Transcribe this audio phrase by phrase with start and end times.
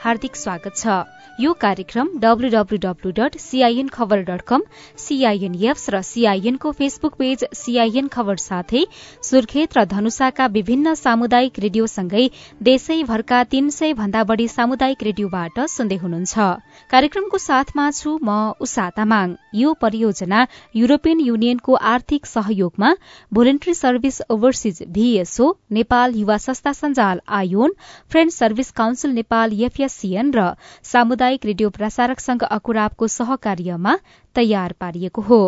[0.00, 0.92] हार्दिक स्वागत छ।
[1.38, 4.62] यो कार्यक्रम डब्लूडब्लूडब्लू डट सीआईएन खबर डट कम
[4.98, 8.82] सीआईएनएफ र सीआईएनको फेसबुक पेज सीआईएन खबर साथै
[9.28, 12.26] सुर्खेत र धनुषाका विभिन्न सामुदायिक रेडियोसँगै
[12.68, 16.46] देशैभरका तीन सय भन्दा बढ़ी सामुदायिक रेडियोबाट सुन्दै हुनुहुन्छ।
[16.90, 20.46] कार्यक्रमको साथमा छु म उषा तामाङ। यो परियोजना
[20.76, 22.92] युरोपियन युनियनको आर्थिक सहयोगमा
[23.32, 27.76] voluntary service overseas VSO Nepal युवा संस्था सञ्जाल ion
[28.10, 30.42] friend service council Nepal FSCN र
[30.84, 33.94] सामुदायिक रेडियो प्रसारक संघ अकुराबको सहकार्यमा
[34.36, 35.40] तयार पारिएको हो।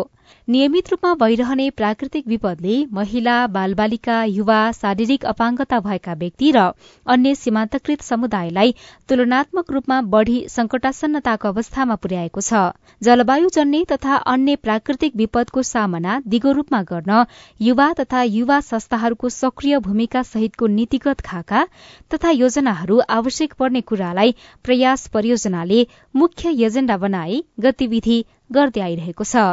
[0.47, 6.65] नियमित रूपमा भइरहने प्राकृतिक विपदले महिला बालबालिका युवा शारीरिक अपाङ्गता भएका व्यक्ति र
[7.05, 8.73] अन्य सीमान्तकृत समुदायलाई
[9.09, 12.63] तुलनात्मक रूपमा बढ़ी संकटासन्नताको अवस्थामा पुर्याएको छ।
[13.01, 17.25] जलवायु जन्य तथा अन्य प्राकृतिक विपदको सामना दिगो रूपमा गर्न
[17.61, 21.65] युवा तथा युवा संस्थाहरूको सक्रिय भूमिका सहितको नीतिगत खाका
[22.13, 24.35] तथा योजनाहरू आवश्यक पर्ने कुरालाई
[24.65, 25.85] प्रयास परियोजनाले
[26.15, 29.43] मुख्य एजेण्डा बनाई गतिविधि गर्दै आइरहेको छ।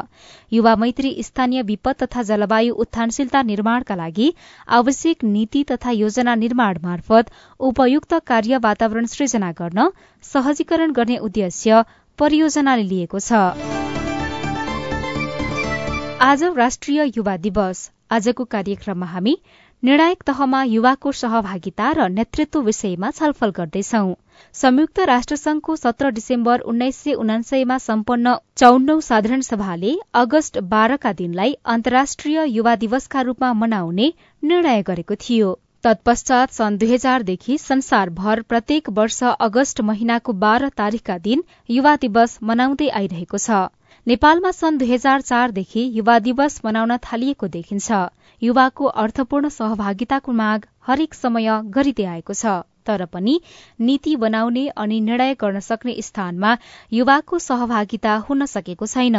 [0.53, 4.29] युवा मैत्री स्थानीय विपद तथा जलवायु उत्थानशीलता निर्माणका लागि
[4.69, 9.91] आवश्यक नीति तथा योजना निर्माण मार्फत उपयुक्त कार्य वातावरण सृजना गर्न
[10.25, 11.85] सहजीकरण गर्ने उद्देश्य
[12.19, 13.33] परियोजनाले लिएको छ।
[16.23, 19.35] आज राष्ट्रिय युवा दिवस। आजको कार्यक्रममा हामी
[19.83, 24.01] निर्णायक तहमा युवाको सहभागिता र नेतृत्व विषयमा छलफल गर्दैछौ।
[24.55, 32.45] संयुक्त राष्ट्रसंघको सत्र डिसेम्बर उन्नाइस सय उनासयमा सम्पन्न चौन्नौ साधारण सभाले अगस्त बाह्रका दिनलाई अन्तर्राष्ट्रिय
[32.49, 34.13] युवा दिवसका रूपमा मनाउने
[34.43, 35.55] निर्णय गरेको थियो।
[35.85, 42.89] तत्पश्चात सन् दुई हजारदेखि संसारभर प्रत्येक वर्ष अगस्त महिनाको बाह्र तारीकका दिन युवा दिवस मनाउँदै
[43.01, 43.67] आइरहेको छ।
[44.09, 47.97] नेपालमा सन् दुई हजार चारदेखि युवा दिवस मनाउन थालिएको देखिन्छ।
[48.43, 52.55] युवाको अर्थपूर्ण सहभागिताको माग हरेक समय गरिँदै आएको छ।
[52.89, 53.41] तर पनि
[53.81, 56.57] नीति बनाउने अनि निर्णय गर्न सक्ने स्थानमा
[56.93, 59.17] युवाको सहभागिता हुन सकेको छैन।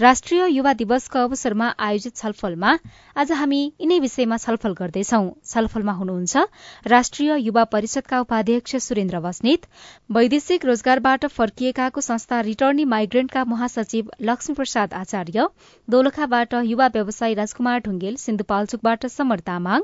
[0.00, 2.76] राष्ट्रिय युवा दिवसको अवसरमा आयोजित छलफलमा
[3.16, 6.44] आज हामी यिनै विषयमा छलफल गर्दैछौ। छलफलमा हुनुहुन्छ
[6.88, 9.66] राष्ट्रिय युवा परिषदका उपाध्यक्ष सुरेन्द्र बस्नेत
[10.10, 15.46] वैदेशिक रोजगारबाट फर्किएकाको संस्था रिटर्नी माइग्रेन्टका महासचिव लक्ष्मी प्रसाद आचार्य
[15.88, 19.80] दोलखाबाट युवा व्यवसायी राजकुमार ढुङ्गेल सिन्धुपाल्चोकबाट समर तामाङ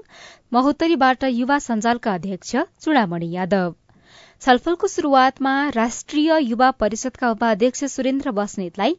[0.53, 3.73] महोत्तरीबाट युवा सञ्जालका अध्यक्ष चुडामणि यादव।
[4.43, 8.95] छलफलको शुरूआतमा राष्ट्रिय युवा परिषदका उपाध्यक्ष सुरेन्द्र बस्नेतलाई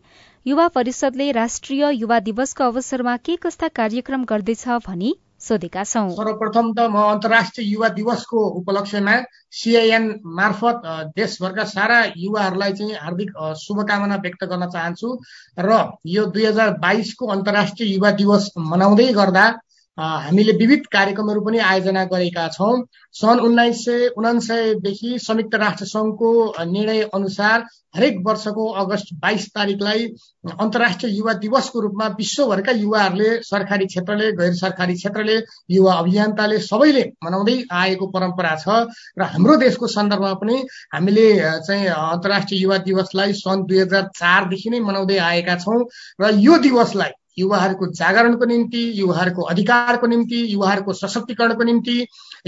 [0.45, 6.85] युवा परिषदले राष्ट्रिय युवा दिवसको अवसरमा के कस्ता कार्यक्रम गर्दैछ भनी सोधेका छौं। सर्वप्रथम त
[6.93, 9.15] म अन्तर्राष्ट्रिय युवा दिवसको उपलक्ष्यमा
[9.59, 10.05] सिआइएन
[10.39, 10.81] मार्फत
[11.17, 15.15] देशभरका सारा युवाहरूलाई चाहिँ हार्दिक शुभकामना व्यक्त गर्न चाहन्छु
[15.59, 15.79] र
[16.13, 19.47] यो दुई हजार बाइसको अन्तर्राष्ट्रिय युवा दिवस मनाउँदै गर्दा
[19.99, 22.75] हामीले विविध कार्यक्रमहरू पनि आयोजना गरेका छौँ।
[23.15, 26.31] सन् उन्नाइस सय उनासयदेखि संयुक्त राष्ट्र सङ्घको
[26.65, 27.65] निर्णय अनुसार
[27.95, 30.05] हरेक वर्षको अगस्त बाइस तारिकलाई
[30.55, 35.37] अन्तर्राष्ट्रिय युवा दिवसको रूपमा विश्वभरका युवाहरूले सरकारी क्षेत्रले गैर सरकारी क्षेत्रले
[35.69, 38.79] युवा अभियन्ताले सबैले मनाउँदै आएको परम्परा छ
[39.19, 41.27] र हाम्रो देशको सन्दर्भमा पनि हामीले
[41.61, 45.81] चाहिँ अन्तर्राष्ट्रिय युवा दिवसलाई सन् दुई हजार चारदेखि नै मनाउँदै आएका छौँ
[46.21, 51.95] र यो दिवसलाई युवाहरूको जागरणको निम्ति युवाहरूको अधिकारको निम्ति युवाहरूको सशक्तिकरणको निम्ति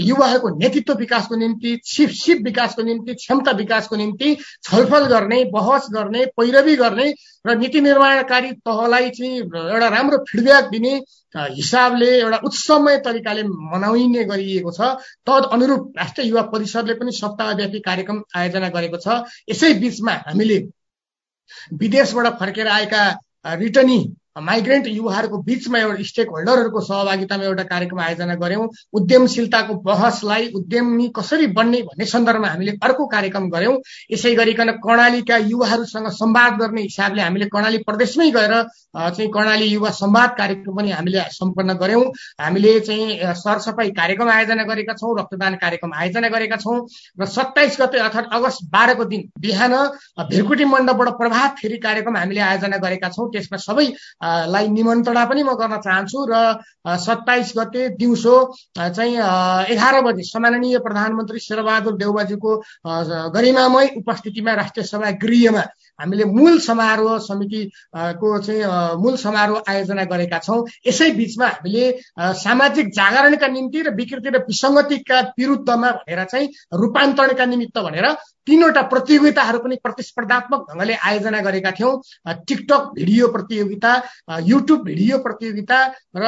[0.00, 6.24] युवाहरूको नेतृत्व विकासको निम्ति सिप सिप विकासको निम्ति क्षमता विकासको निम्ति छलफल गर्ने बहस गर्ने
[6.36, 7.12] पैरवी गर्ने
[7.46, 10.94] र नीति निर्माणकारी तहलाई चाहिँ एउटा राम्रो फिडब्याक दिने
[11.34, 14.94] हिसाबले एउटा उत्सवमय तरिकाले मनाइने गरिएको छ।
[15.26, 20.58] तद अनुरूप राष्ट्रिय युवा परिषदले पनि सप्ताहव्यापी कार्यक्रम आयोजना गरेको छ। यसै बिचमा हामीले
[21.74, 23.02] विदेशबाट फर्केर आएका
[23.58, 23.98] रिटर्नी
[24.36, 31.46] माइग्रेन्ट युवाहरूको बिचमा एउटा स्टेक होल्डरहरूको सहभागितामा एउटा कार्यक्रम आयोजना गऱ्यौँ। उद्यमशीलताको बहसलाई उद्यमी कसरी
[31.52, 33.76] बन्ने भन्ने सन्दर्भमा हामीले अर्को कार्यक्रम गऱ्यौँ।
[34.12, 38.54] यसै गरिकन कर्णालीका युवाहरूसँग संवाद गर्ने हिसाबले हामीले कर्णाली प्रदेशमै गएर
[38.94, 42.04] चाहिँ कर्णाली युवा संवाद कार्यक्रम पनि हामीले सम्पन्न गऱ्यौँ।
[42.40, 46.78] हामीले चाहिँ सरसफाइ कार्यक्रम आयोजना गरेका छौँ रक्तदान कार्यक्रम आयोजना गरेका छौँ
[47.20, 49.74] र सत्ताइस गते अर्थात् अगस्त बाह्रको दिन बिहान
[50.30, 53.86] भिरकुटी मण्डपबाट प्रभात फेरि कार्यक्रम हामीले आयोजना गरेका छौँ। त्यसमा सबै
[54.22, 56.34] लाई निमन्त्रणा पनि म गर्न चाहन्छु र
[56.98, 58.34] सत्ताइस गते दिउँसो
[58.78, 59.16] चाहिँ
[59.68, 62.56] एघार बजे सम्माननीय प्रधानमन्त्री शेरबहादुर देउबाजुको
[63.30, 65.64] गरिमामय उपस्थितिमा राष्ट्रिय सभा गृहमा
[65.98, 68.62] हामीले मूल समारोह समितिको चाहिँ
[69.02, 71.84] मूल समारोह आयोजना गरेका छौँ। यसै बिचमा हामीले
[72.42, 78.06] सामाजिक जागरणका निम्ति र विकृति र विसङ्गतिका विरुद्धमा भनेर चाहिँ रूपान्तरणका निमित्त भनेर
[78.46, 81.92] तिनवटा प्रतियोगिताहरू पनि प्रतिस्पर्धात्मक ढङ्गले आयोजना गरेका थियौँ।
[82.42, 83.92] टिकटक भिडियो प्रतियोगिता
[84.42, 85.78] युट्युब भिडियो प्रतियोगिता
[86.16, 86.24] र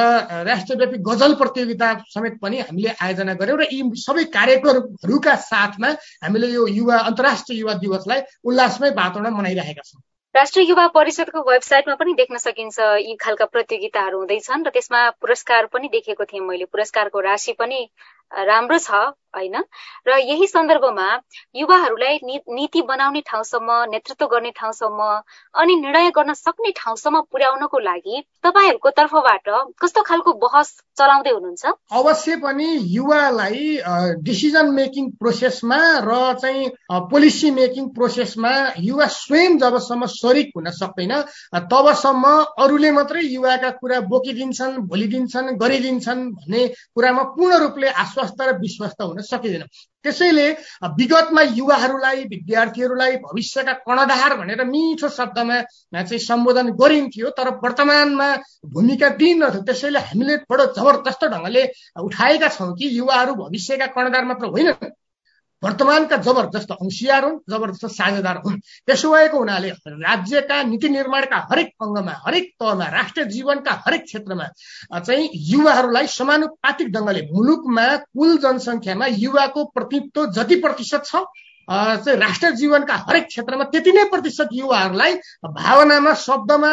[0.47, 5.89] राष्ट्रव्यापी गजल प्रतियोगिता समेत पनि हामीले आयोजना गर्यौँ र यी सबै कार्यक्रमहरूका साथमा
[6.23, 10.01] हामीले यो युवा अन्तर्राष्ट्रिय युवा दिवसलाई उल्लासमय वातावरण मनाइरहेका छौँ।
[10.35, 15.87] राष्ट्रिय युवा परिषदको वेबसाइटमा पनि देख्न सकिन्छ यी खालका प्रतियोगिताहरू हुँदैछन् र त्यसमा पुरस्कार पनि
[15.87, 17.79] देखेको थिएँ मैले। पुरस्कारको राशि पनि
[18.31, 18.91] राम्रो छ
[19.35, 19.55] होइन?
[20.07, 21.07] र यही सन्दर्भमा
[21.55, 25.01] युवाहरूलाई नीति बनाउने ठाउँसम्म नेतृत्व गर्ने ठाउँसम्म
[25.55, 31.65] अनि निर्णय गर्न सक्ने ठाउँसम्म पुर्याउनको लागि तपाईँहरूको तर्फबाट कस्तो खालको बहस चलाउँदै हुनुहुन्छ?
[31.91, 33.63] अवश्य पनि युवालाई
[34.23, 36.69] डिसिजन मेकिङ प्रोसेसमा र चाहिँ
[37.11, 41.13] पोलिसी मेकिङ प्रोसेसमा युवा स्वयं जबसम्म सरिक हुन सक्दैन
[41.67, 49.01] तबसम्म अरूले मात्रै युवाका कुरा बोकिदिन्छन् भोलिदिन्छन् गरिदिन्छन् भन्ने कुरामा पूर्ण रूपले आश्वस्त र विश्वस्त
[49.01, 49.63] हुन सकिँदैन।
[50.03, 50.47] त्यसैले
[50.95, 55.61] विगतमा युवाहरूलाई विद्यार्थीहरूलाई भविष्यका कर्णधार भनेर मिठो शब्दमा
[55.93, 58.27] चाहिँ सम्बोधन गरिन्थ्यो तर वर्तमानमा
[58.73, 61.63] भूमिका दिइनथ्यो। त्यसैले हामीले बडो जबरजस्त ढङ्गले
[61.99, 64.91] उठाएका छौँ कि युवाहरू भविष्यका कर्णधार मात्र होइनन्।
[65.65, 72.13] वर्तमानका जबरजस्त अंशियार हुन् जबरजस्त साझेदार हुन्। त्यसो भएको हुनाले राज्यका नीति निर्माणका हरेक अङ्गमा
[72.25, 74.47] हरेक तहमा राष्ट्रिय जीवनका हरेक क्षेत्रमा
[74.99, 81.23] चाहिँ युवाहरूलाई समानुपातिक ढङ्गले मुलुकमा कुल जनसङ्ख्यामा युवाको प्रतित्व जति प्रतिशत छ
[81.67, 85.13] चाहिँ राष्ट्र जीवनका हरेक क्षेत्रमा त्यति नै प्रतिशत युवाहरूलाई
[85.45, 86.71] भावनामा शब्दमा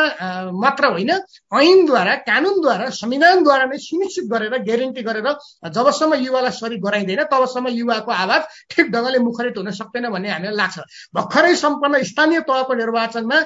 [0.54, 5.28] मात्र होइन ऐनद्वारा कानुनद्वारा संविधानद्वारा नै सुनिश्चित गरेर ग्यारेन्टी गरेर
[5.72, 10.78] जबसम्म युवालाई सरी गराइँदैन तबसम्म युवाको आवाज ठिक ढङ्गले मुखरित हुन सक्दैन भन्ने हामीलाई लाग्छ।
[11.14, 13.38] भर्खरै सम्पन्न स्थानीय तहको निर्वाचनमा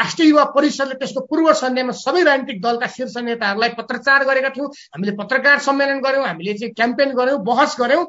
[0.00, 5.12] राष्ट्रिय युवा परिषदले त्यसको पूर्व सन्ध्यामा सबै राजनीतिक दलका शीर्ष नेताहरूलाई पत्रचार गरेका थियौँ। हामीले
[5.22, 8.04] पत्रकार सम्मेलन गऱ्यौँ हामीले चाहिँ क्याम्पेन गऱ्यौँ बहस गऱ्यौँ।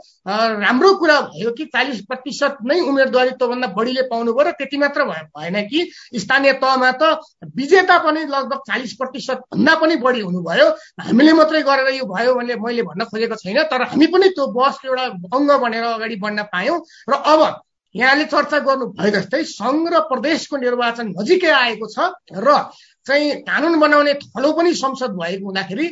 [0.66, 5.58] राम्रो कुरा भयो कि चालिस प्रतिशत नै उम्मेदवारी त्योभन्दा बढीले पाउनुभयो र त्यति मात्र भएन
[5.70, 5.80] कि
[6.20, 7.20] स्थानीय तहमा त
[7.56, 10.68] विजेता पनि लगभग चालिस प्रतिशत भन्दा पनि बढी हुनुभयो।
[11.02, 14.88] हामीले मात्रै गरेर यो भयो भने मैले भन्न खोजेको छैन तर हामी पनि त्यो बसको
[14.88, 15.06] एउटा
[15.36, 16.80] अङ्ग बनेर अगाडि बढ्न पायौँ।
[17.10, 17.62] र अब
[17.96, 22.58] यहाँले चर्चा गर्नु भए जस्तै सङ्घ र प्रदेशको निर्वाचन नजिकै आएको छ र
[23.06, 25.88] चाहिँ कानुन बनाउने थलो पनि संसद भएको हुँदाखेरि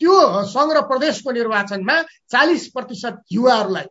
[0.00, 0.14] त्यो
[0.50, 1.96] सङ्घ र प्रदेशको निर्वाचनमा
[2.32, 3.86] चालिस प्रतिशत युवाहरूलाई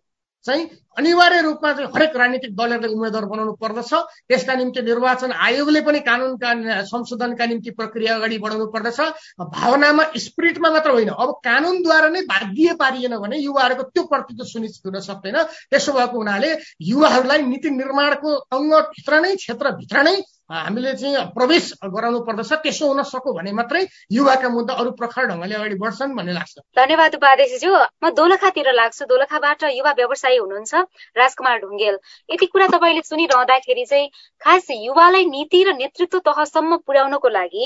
[0.45, 0.63] चाहिँ
[0.97, 3.91] अनिवार्य रूपमा चाहिँ हरेक राजनीतिक दलहरूले उम्मेद्वार बनाउनु पर्दछ।
[4.27, 8.99] त्यसका निम्ति निर्वाचन आयोगले पनि कानुनका संशोधनका निम्ति प्रक्रिया अगाडि बढाउनु पर्दछ।
[9.39, 14.99] भावनामा स्पिरिटमा मात्र होइन। अब कानुनद्वारा नै बाध्य पारिएन भने युवाहरूको त्यो प्रतित्व सुनिश्चित हुन
[14.99, 15.37] सक्दैन।
[15.71, 16.49] त्यसो भएको हुनाले
[16.81, 20.15] युवाहरूलाई नीति निर्माणको अङ्गभित्र नै क्षेत्रभित्र नै
[20.49, 23.81] हामीले चाहिँ प्रवेश गराउनु पर्दछ। त्यसो हुन सक्यो भने मात्रै
[24.11, 27.73] युवाका मुद्दा अरू प्रखर ढङ्गले अगाडि बढ्छन् भन्ने लाग्छ। धन्यवाद उपाध्यक्षज्यू।
[28.03, 30.73] म दोलखातिर लाग्छु। दोलखाबाट युवा व्यवसायी हुनुहुन्छ
[31.17, 31.95] राजकुमार ढुङ्गेल।
[32.29, 34.09] यति कुरा तपाईँले सुनिरहँदाखेरि चाहिँ
[34.41, 37.65] खास युवालाई नीति र नेतृत्व तहसम्म पुर्याउनको लागि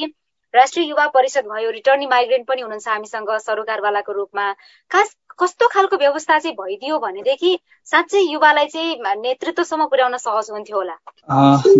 [0.53, 4.45] राष्ट्रिय युवा परिषद भयो रिटर्निङ माइग्रेन्ट पनि हुनुहुन्छ हामीसँग सरोकारवालाको रूपमा।
[4.91, 7.57] खास कस्तो खालको व्यवस्था चाहिँ भइदियो भनेदेखि
[7.87, 10.95] साँच्चै युवालाई चाहिँ नेतृत्वसम्म पुर्याउन सहज हुन्थ्यो होला।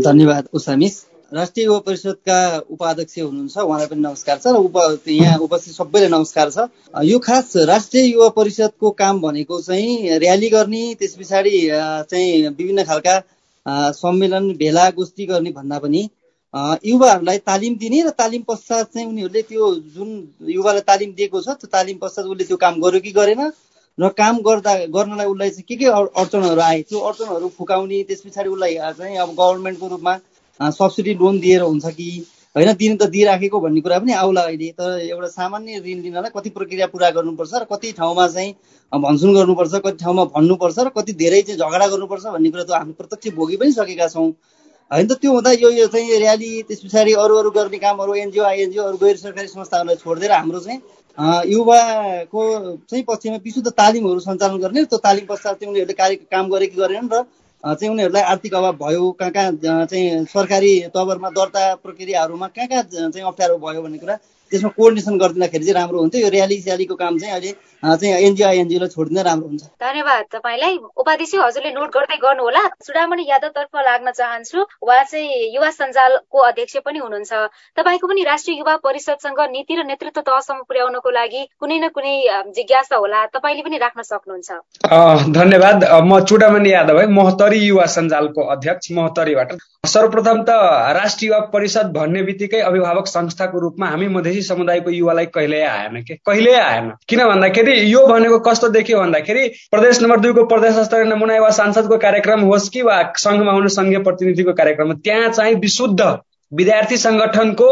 [0.02, 0.96] धन्यवाद उषा मिस।
[1.32, 2.38] राष्ट्रिय युवा परिषदका
[2.70, 6.68] उपाध्यक्ष हुनुहुन्छ उहाँलाई पनि नमस्कार छ। र उप यहाँ उपस्थित सबैलाई नमस्कार छ।
[7.04, 11.54] यो खास राष्ट्रिय युवा परिषदको काम भनेको चाहिँ र्याली गर्ने त्यस पछाडि
[12.10, 13.16] चाहिँ विभिन्न खालका
[13.98, 16.10] सम्मेलन भेला गोष्ठी गर्ने भन्दा पनि
[16.54, 20.10] युवाहरूलाई तालिम दिने र तालिम पश्चात चाहिँ उनीहरूले त्यो जुन
[20.50, 23.42] युवालाई तालिम दिएको छ त्यो तालिम पश्चात उसले त्यो काम गर्यो कि गरेन
[23.98, 25.86] र काम गर्दा गर्नलाई उसलाई चाहिँ के के
[26.22, 26.82] अडचनहरू आए?
[26.90, 30.14] त्यो अडचनहरू फुकाउने त्यस पछाडि उसलाई चाहिँ अब गभर्मेन्टको रूपमा
[30.78, 32.10] सब्सिडी लोन दिएर हुन्छ कि?
[32.56, 36.50] होइन दिन त दिइराखेको भन्ने कुरा पनि आउला अहिले। तर एउटा सामान्य ऋण लिनलाई कति
[36.58, 38.54] प्रक्रिया पुरा गर्नुपर्छ र कति ठाउँमा चाहिँ
[38.92, 42.94] भन्छुन गर्नुपर्छ कति ठाउँमा भन्नुपर्छ र कति धेरै चाहिँ झगडा गर्नुपर्छ भन्ने कुरा त हामी
[42.94, 44.32] प्रत्यक्ष भोगि पनि सकेका छौँ।
[44.92, 48.44] होइन त त्यो हुँदा यो यो चाहिँ र्याली त्यस पछाडि अरू अरू गर्ने कामहरू एनजिओ
[48.46, 50.80] आइएनजिओ अरू गैर सरकारी संस्थाहरूलाई छोडिदिएर हाम्रो चाहिँ
[51.48, 52.44] युवाको
[52.84, 56.78] चाहिँ पक्षमा विशुद्ध तालिमहरू सञ्चालन गर्ने त्यो तालिम पश्चात चाहिँ उनीहरूले कार्य काम गरे कि
[56.78, 57.24] गरेनन् र
[57.64, 63.28] चाहिँ उनीहरूलाई आर्थिक अभाव भयो कहाँ कहाँ चाहिँ सरकारी तवरमा दर्ता प्रक्रियाहरूमा कहाँ कहाँ चाहिँ
[63.28, 64.18] अप्ठ्यारो भयो भन्ने कुरा
[64.54, 67.52] त्यसमा कोअर्डिनेसन गरिदिँदाखेरि चाहिँ राम्रो हुन्थ्यो। यो र्याली स्यालीको काम चाहिँ अहिले
[67.84, 73.74] चाहिँ एनजिओ एनजिओलाई छोडिदिँदा राम्रो हुन्छ। धन्यवाद तपाईँलाई। उपाध्यक्ष हजुरले नोट गर्दै गर्नुहोला। चुडामणि यादवतर्फ
[73.90, 77.34] लाग्न चाहन्छु। उहाँ चाहिँ युवा सञ्जालको अध्यक्ष पनि हुनुहुन्छ।
[77.78, 82.16] तपाईँको पनि राष्ट्रिय युवा परिषदसँग नीति र नेतृत्व तहसम्म पुर्याउनको लागि कुनै न कुनै
[82.56, 84.50] जिज्ञासा होला। तपाईँले पनि राख्न सक्नुहुन्छ।
[85.34, 90.50] धन्यवाद। म चुडामणि यादव है। महोत्तरी युवा सञ्जालको अध्यक्ष महोत्तरीबाट सर्वप्रथम त
[90.96, 96.16] राष्ट्रिय युवा परिषद भन्ने बित्तिकै अभिभावक संस्थाको रूपमा हामी मधेसी समुदायको युवालाई कहिल्यै आएन के?
[96.28, 96.92] कहिल्यै आएन?
[97.10, 101.98] किन भन्दाखेरि यो भनेको कस्तो देखियो भन्दाखेरि प्रदेश नम्बर दुईको प्रदेश स्तरीय नमुना युवा सांसदको
[102.06, 106.02] कार्यक्रम होस् कि वा सङ्घमा हुने सङ्घीय प्रतिनिधिको कार्यक्रम त्यहाँ चाहिँ विशुद्ध
[106.52, 107.70] विद्यार्थी सङ्गठनको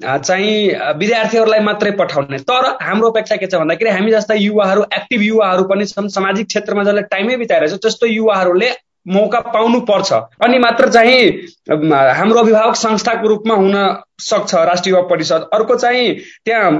[0.00, 0.54] चाहिँ
[0.98, 5.84] विद्यार्थीहरूलाई मात्रै पठाउने। तर हाम्रो अपेक्षा के छ भन्दाखेरि हामी जस्ता युवाहरू एक्टिभ युवाहरू पनि
[5.86, 8.70] छन् सामाजिक क्षेत्रमा जसले टाइमै बिताइरहेछ त्यस्तो युवाहरूले
[9.08, 11.22] मौका पाउनु पर्छ। अनि मात्र चाहिँ
[12.18, 13.76] हाम्रो अभिभावक संस्थाको रूपमा हुन
[14.18, 16.14] सक्छ राष्ट्रिय युवा परिषद। अर्को चाहिँ
[16.44, 16.70] त्यहाँ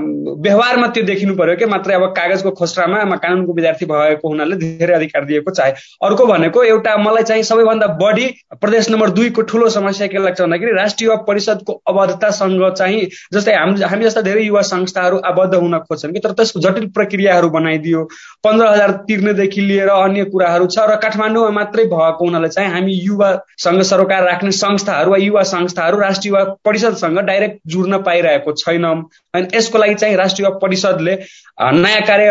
[0.43, 5.25] व्यवहारमा त्यो देखिनु पर्यो कि मात्रै अब कागजको खोस्रामा कानुनको विद्यार्थी भएको हुनाले धेरै अधिकार
[5.25, 5.73] दिएको चाहे।
[6.05, 8.27] अर्को भनेको एउटा मलाई चाहिँ सबैभन्दा बढी
[8.61, 13.83] प्रदेश नम्बर दुईको ठुलो समस्या के लाग्छ भन्दाखेरि राष्ट्रिय युवा परिषदको अबद्धतासँग चाहिँ जस्तै हामी
[13.83, 18.05] हामी जस्ता धेरै युवा संस्थाहरू आबद्ध हुन खोज्छन् कि तर त्यसको जटिल प्रक्रियाहरू बनाइदियो।
[18.45, 23.83] पन्ध्र हजार तिर्नेदेखि लिएर अन्य कुराहरू छ र काठमाडौँमा मात्रै भएको हुनाले चाहिँ हामी युवासँग
[23.83, 28.97] सरोकार राख्ने संस्थाहरू वा युवा संस्थाहरू राष्ट्रिय युवा परिषदसँग डाइरेक्ट जुर्न पाइरहेको छैनौँ।
[29.35, 31.15] अनि यसको लागि चाहिँ राष्ट्रिय परिषदले
[31.63, 32.31] नयाँ कार्य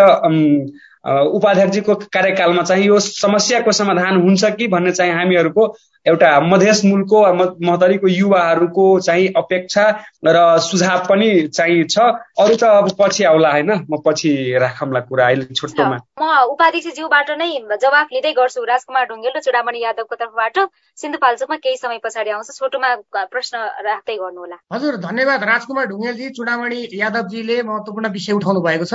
[1.06, 5.64] उपाध्यक्षजीको कार्यकालमा चाहिँ यो समस्याको समाधान हुन्छ कि भन्ने चाहिँ हामीहरूको
[6.06, 7.18] एउटा मधेस मुलको
[7.62, 9.84] महतरीको युवाहरूको चाहिँ अपेक्षा
[10.26, 11.98] र सुझाव पनि चाहिँ छ।
[12.42, 17.50] अरू त अब पछि आउला होइन। म पछि राखौँला कुरा अहिले छोटोमा। म उपाध्यक्षज्यूबाट नै
[17.78, 20.58] जवाफ लिँदै गर्छु। राजकुमार ढुङ्गेल र चुडामणि यादवको तर्फबाट।
[20.98, 22.90] सिन्धुपाल्चोकमा केही समय पछाडि आउँछ। छोटोमा
[23.30, 28.94] प्रश्न राख्दै गर्नुहोला। हजुर धन्यवाद राजकुमार ढुङ्गेलजी चुडामणि यादवजीले महत्वपूर्ण विषय उठाउनु भएको छ।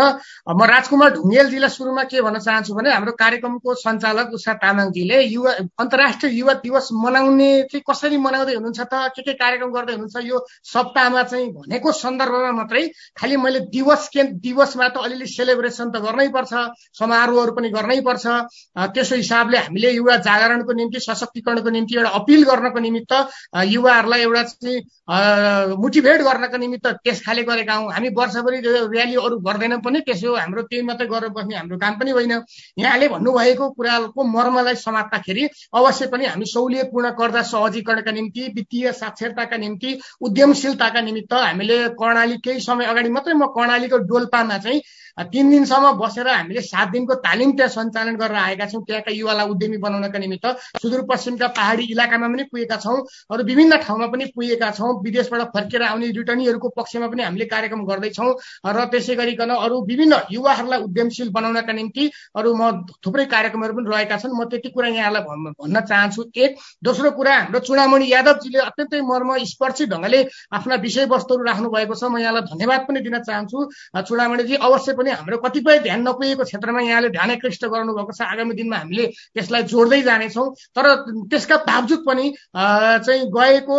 [0.50, 6.32] म राजकुमार ढुङ्गेलजीलाई सुरुमा के भन्न चाहन्छु भने हाम्रो कार्यक्रमको सञ्चालक उषा तामाङजीले युवा अन्तर्राष्ट्रिय
[6.38, 10.38] युवा दिवस मनाउने चाहिँ कसरी मनाउँदै हुनुहुन्छ त के के कार्यक्रम गर्दै हुनुहुन्छ यो
[10.72, 12.84] सप्ताहमा चाहिँ भनेको सन्दर्भमा मात्रै
[13.18, 16.52] खालि मैले दिवस के दिवसमा त अलिअलि सेलिब्रेसन त गर्नै पर्छ
[16.98, 18.26] समारोहहरू पनि गर्नै पर्छ।
[18.94, 23.12] त्यसो हिसाबले हामीले युवा जागरणको निम्ति सशक्तिकरणको निम्ति एउटा अपिल गर्नको निमित्त
[23.74, 29.80] युवाहरूलाई एउटा चाहिँ मोटिभेट गर्नको निमित्त त्यस खाले गरेका हौँ। हामी वर्षभरि ऱ्याली अरू गर्दैनौँ
[29.84, 32.32] पनि त्यसो हाम्रो त्यही मात्रै गरेर बस्ने हाम्रो काम पनि होइन।
[32.78, 39.56] यहाँले भन्नुभएको कुराको मर्मलाई समात्दाखेरि अवश्य पनि हामी सहुलियत पूर्ण कर्जा सहजीकरणका निम्ति वित्तीय साक्षरताका
[39.56, 44.80] निम्ति उद्यमशीलताका निमित्त हामीले कर्णाली केही समय अगाडि मात्रै म कर्णालीको डोल्पामा चाहिँ
[45.18, 49.76] तिन दिनसम्म बसेर हामीले सात दिनको तालिम त्यहाँ सञ्चालन गरेर आएका छौँ। त्यहाँका युवालाई उद्यमी
[49.80, 50.46] बनाउनका निमित्त
[50.82, 52.98] सुदूरपश्चिमका पहाडी इलाकामा पनि पुगेका छौँ
[53.32, 58.30] अरू विभिन्न ठाउँमा पनि पुगेका छौँ। विदेशबाट फर्केर आउने रिटर्नीहरूको पक्षमा पनि हामीले कार्यक्रम गर्दैछौँ
[58.66, 64.16] र त्यसै गरिकन अरू विभिन्न युवाहरूलाई उद्यमशील बनाउनका निम्ति अरू म थुप्रै कार्यक्रमहरू पनि रहेका
[64.20, 65.22] छन्। म त्यति कुरा यहाँलाई
[65.56, 70.20] भन्न चाहन्छु। एक दोस्रो कुरा हाम्रो चुडामणि यादवजीले अत्यन्तै मर्म स्पर्शी ढङ्गले
[70.52, 73.58] आफ्ना विषयवस्तुहरू राख्नु भएको छ। म यहाँलाई धन्यवाद पनि दिन चाहन्छु।
[73.96, 78.76] चुडामणिजी अवश्य पनि हाम्रो कतिपय ध्यान नपुगेको क्षेत्रमा यहाँले ध्यान आकृष्ट गर्नुभएको छ। आगामी दिनमा
[78.76, 80.46] हामीले त्यसलाई जोड्दै जानेछौँ।
[80.76, 80.84] तर
[81.30, 83.76] त्यसका बावजुद पनि चाहिँ गएको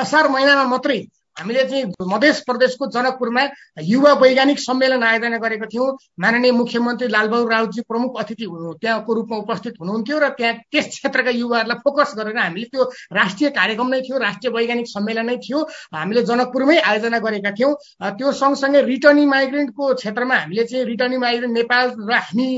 [0.00, 0.98] असार महिनामा मात्रै
[1.40, 3.42] हामीले चाहिँ मध्य प्रदेशको जनकपुरमा
[3.82, 5.88] युवा वैज्ञानिक सम्मेलन आयोजना गरेको थियौँ।
[6.20, 8.46] माननीय मुख्यमन्त्री लालबहादुर राउतजी प्रमुख अतिथि
[8.80, 12.82] त्यहाँको रूपमा उपस्थित हुनुहुन्थ्यो र त्यहाँ त्यस क्षेत्रका युवाहरूलाई फोकस गरेर हामीले त्यो
[13.12, 15.58] राष्ट्रिय कार्यक्रम नै थियो राष्ट्रिय वैज्ञानिक सम्मेलन नै थियो।
[15.96, 17.72] हामीले जनकपुरमै आयोजना गरेका थियौँ।
[18.20, 22.48] त्यो सँगसँगै रिटर्निङ माइग्रेन्टको क्षेत्रमा हामीले चाहिँ रिटर्निङ माइग्रेन्ट नेपाल र हामी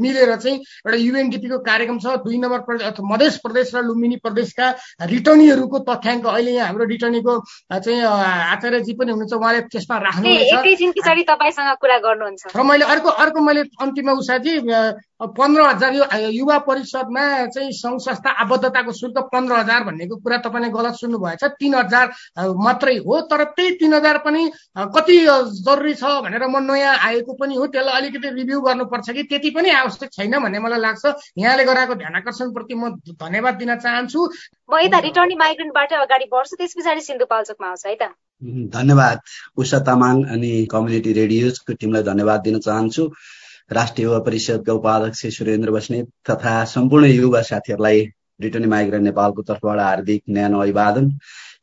[0.00, 4.66] मिलेर चाहिँ एउटा युएनडिपीको कार्यक्रम छ दुई नम्बर प्रदेश मध्य प्रदेश र लुम्बिनी प्रदेशका
[5.12, 7.34] रिटर्नीहरूको तथ्याङ्क अहिले यहाँ हाम्रो रिटर्नीको
[7.72, 8.00] चाहिँ
[8.30, 10.28] आचार्यजी पनि हुनुहुन्छ उहाँले त्यसमा राख्नु
[12.54, 14.52] र मैले अर्को अर्को मैले अन्तिममा उषाजी
[15.20, 20.68] पन्ध्र हजार यो युवा परिषदमा चाहिँ सङ्घ संस्था आबद्धताको शुल्क पन्ध्र हजार भन्नेको कुरा तपाईँले
[20.72, 22.06] गलत सुन्नु भएछ तिन हजार
[22.56, 24.50] मात्रै हो तर त्यही तिन हजार पनि
[24.96, 25.18] कति
[25.60, 29.70] जरुरी छ भनेर म नयाँ आएको पनि हो। त्यसलाई अलिकति रिभ्यू गर्नुपर्छ कि त्यति पनि
[29.70, 31.04] आवश्यक छैन भन्ने मलाई लाग्छ।
[31.38, 34.20] यहाँले गराएको ध्यान आकर्षणप्रति म धन्यवाद दिन चाहन्छु।
[34.72, 38.12] म यता रिटर्निङ माइग्रेन्टबाट अगाडि बढ्छु त्यस पछाडि सिन्धुपाल्चोकमा आउँछ है त।
[38.72, 39.18] धन्यवाद।
[39.60, 43.04] उषा तामाङ अनि कम्युनिटी रेडियोजको टिमलाई धन्यवाद दिन चाहन्छु।
[43.72, 48.00] राष्ट्रिय युवा परिषदका उपाध्यक्ष सुरेन्द्र बस्नेत तथा सम्पूर्ण युवा साथीहरूलाई
[48.40, 51.10] रिटर्निङ माइग्रेन्ट नेपालको तर्फबाट हार्दिक न्यानो अभिवादन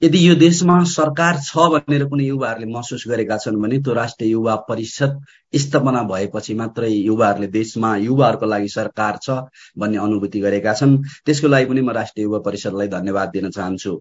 [0.01, 4.55] यदि यो देशमा सरकार छ भनेर कुनै युवाहरूले महसुस गरेका छन् भने त्यो राष्ट्रिय युवा
[4.69, 5.17] परिषद
[5.53, 9.37] स्थापना भएपछि मात्रै युवाहरूले देशमा युवाहरूको लागि सरकार छ
[9.79, 13.97] भन्ने अनुभूति गरेका छन्। त्यसको लागि पनि म राष्ट्रिय युवा परिषदलाई धन्यवाद दिन चाहन्छु।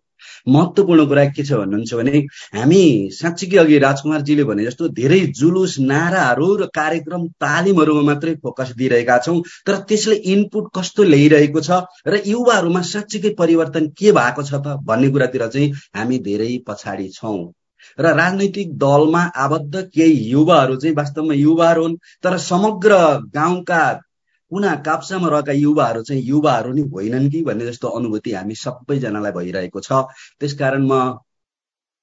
[0.49, 2.19] महत्वपूर्ण कुरा के छ भन्नुहुन्छ भने
[2.57, 9.19] हामी साँच्चीकै अघि राजकुमारजीले भने जस्तो धेरै जुलुस नाराहरू र कार्यक्रम तालिमहरूमा मात्रै फोकस दिइरहेका
[9.25, 14.76] छौँ। तर त्यसले इनपुट कस्तो ल्याइरहेको छ र युवाहरूमा साँच्चीकै परिवर्तन के भएको छ त
[14.85, 17.52] भन्ने कुरातिर चाहिँ हामी धेरै पछाडि छौँ।
[18.00, 22.93] र राजनैतिक दलमा आबद्ध केही युवाहरू चाहिँ वास्तवमा युवाहरू हुन् तर समग्र
[23.35, 23.83] गाउँका
[24.52, 29.81] कुना काप्सामा रहेका युवाहरू चाहिँ युवाहरू नै होइनन् कि भन्ने जस्तो अनुभूति हामी सबैजनालाई भइरहेको
[29.81, 29.93] छ।
[30.40, 31.19] त्यसकारण म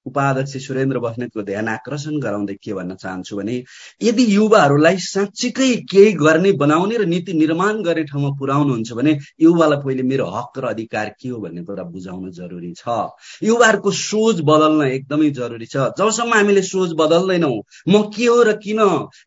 [0.06, 3.56] उपाध्यक्ष सुरेन्द्र बस्नेतको ध्यान आकर्षण गराउँदै के भन्न चाहन्छु भने
[4.02, 10.02] यदि युवाहरूलाई साँच्चीकै केही गर्ने बनाउने र नीति निर्माण गर्ने ठाउँमा पुर्याउनुहुन्छ भने युवालाई पहिले
[10.02, 12.82] मेरो हक र अधिकार के हो भन्ने कुरा बुझाउन जरुरी छ।
[13.42, 17.56] युवाहरूको सोच बदल्न एकदमै जरुरी छ। जबसम्म हामीले सोच बदल्दैनौँ
[17.88, 18.80] म के हो र किन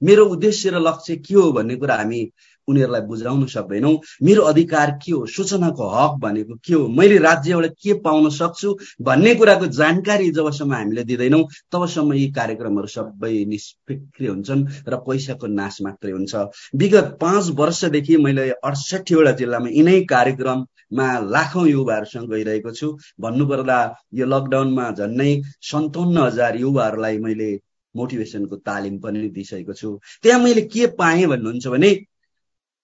[0.04, 2.22] मेरो उद्देश्य र लक्ष्य के हो भन्ने कुरा हामी
[2.68, 3.92] उनीहरूलाई बुझाउन सक्दैनौ।
[4.24, 5.26] मेरो अधिकार के हो?
[5.26, 6.88] सूचनाको हक भनेको के हो?
[6.88, 13.34] मैले राज्यबाट के पाउन सक्छु भन्ने कुराको जानकारी जबसम्म हामीले दिँदैनौँ तबसम्म यी कार्यक्रमहरू सबै
[13.48, 16.36] निष्फिक्री हुन्छन् र पैसाको नाश मात्रै हुन्छ।
[16.76, 22.88] विगत पाँच वर्षदेखि मैले अडसठीवटा जिल्लामा यिनै कार्यक्रममा लाखौँ युवाहरूसँग गइरहेको छु।
[23.22, 23.80] भन्नुपर्दा
[24.14, 25.32] यो लकडाउनमा झन्नै
[25.72, 27.50] सन्ताउन्न हजार युवाहरूलाई मैले
[27.96, 29.90] मोटिभेसनको तालिम पनि दिइसकेको छु।
[30.24, 31.92] त्यहाँ मैले के पाएँ भन्नुहुन्छ भने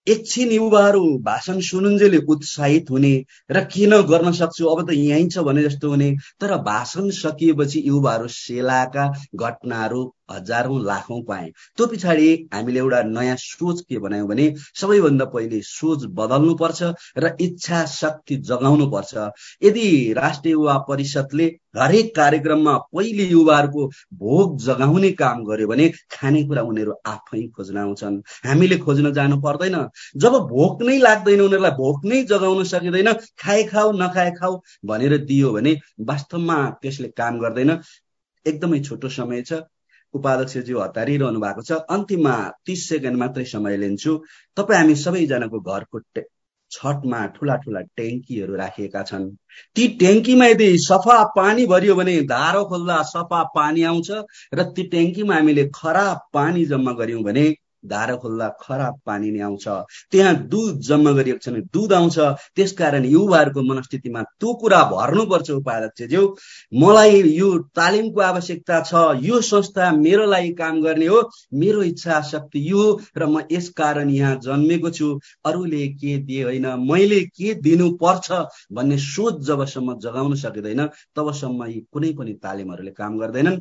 [0.06, 3.12] एकछिन युवाहरू भाषण सुनुन्जेले उत्साहित हुने
[3.50, 4.66] र किन गर्न सक्छु?
[4.66, 9.06] अब त यहीँ छ भने जस्तो हुने। तर भाषण सकिएपछि युवाहरू सेलाका
[9.36, 15.60] घटनाहरू हजारौँ लाखौँ पाए। त्यो पछाडि हामीले एउटा नयाँ सोच के बनायौँ भने सबैभन्दा पहिले
[15.62, 16.82] सोच बदल्नु पर्छ
[17.18, 19.14] र इच्छा शक्ति जगाउनु पर्छ
[19.64, 26.92] यदि राष्ट्रिय युवा परिषदले हरेक कार्यक्रममा पहिले युवाहरूको भोग जगाउने काम गर्यो भने खानेकुरा उनीहरू
[27.06, 29.76] आफै खोज्न आउँछन्। हामीले खोज्न जानु पर्दैन।
[30.16, 35.52] जब भोक नै लाग्दैन उनीहरूलाई भोक नै जगाउन सकिँदैन खाए खाऊ नखाए खाऊ भनेर दियो
[35.52, 37.78] भने वास्तवमा त्यसले काम गर्दैन।
[38.46, 39.62] एकदमै छोटो समय छ।
[40.14, 44.12] उपाध्यक्षज्यू हतारिरहनु भएको छ। अन्तिममा तिस सेकेन्ड मात्रै समय लिन्छु।
[44.56, 46.00] तपाईँ हामी सबैजनाको घरको
[46.70, 49.26] छतमा ठुला ठुला ट्याङ्कीहरू राखिएका छन्।
[49.76, 54.10] ती ट्याङ्कीमा यदि सफा पानी भरियो भने धारो खोल्दा सफा पानी आउँछ
[54.54, 57.44] र ती ट्याङ्कीमा हामीले खराब पानी जम्मा गर्यौँ भने
[57.86, 59.66] धारा खोल्दा खराब पानी नै आउँछ।
[60.10, 62.18] त्यहाँ दुध जम्मा गरिएको छ भने दुध आउँछ।
[62.56, 66.22] त्यसकारण युवाहरूको मनस्थितिमा त्यो कुरा भर्नुपर्छ उपाध्यक्षज्यू।
[66.74, 71.20] मलाई यो तालिमको आवश्यकता छ। यो संस्था मेरो लागि काम गर्ने हो।
[71.54, 72.82] मेरो इच्छा शक्ति यो
[73.18, 76.66] र म यस कारण यहाँ जन्मेको छु। अरूले के दिए होइन?
[76.90, 78.32] मैले के दिनु पर्छ
[78.72, 83.60] भन्ने सोच जबसम्म जगाउन सकिँदैन तबसम्म यी कुनै पनि तालिमहरूले काम गर्दैनन्।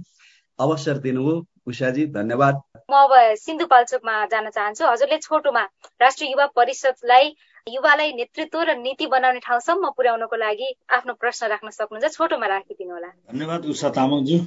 [0.60, 2.56] अवसर दिनुभयो। उषाजी धन्यवाद।
[2.92, 5.64] म अब सिन्धुपाल्चोकमा जान चाहन्छु। हजुरले छोटोमा
[6.02, 7.26] राष्ट्रिय युवा परिषदलाई
[7.68, 13.10] युवालाई नेतृत्व र नीति बनाउने ठाउँसम्म पुर्याउनको लागि आफ्नो प्रश्न राख्न सक्नुहुन्छ। छोटोमा राखिदिनु होला।
[13.32, 14.40] धन्यवाद उषा तामाङज्यू।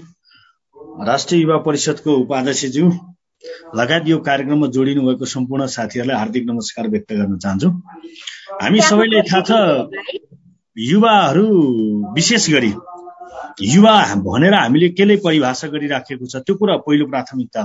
[1.07, 2.87] राष्ट्रिय युवा परिषदको उपाध्यक्षज्यू
[3.75, 7.69] लगायत यो कार्यक्रममा जोडिनु भएको सम्पूर्ण साथीहरूलाई हार्दिक नमस्कार व्यक्त गर्न चाहन्छु।
[8.61, 9.51] हामी सबैले थाहा छ
[10.77, 11.47] युवाहरू
[12.14, 12.73] विशेष गरी
[13.62, 16.37] युवा भनेर हामीले केलाई परिभाषा गरिराखेको छ?
[16.37, 17.62] त्यो कुरा पहिलो प्राथमिकता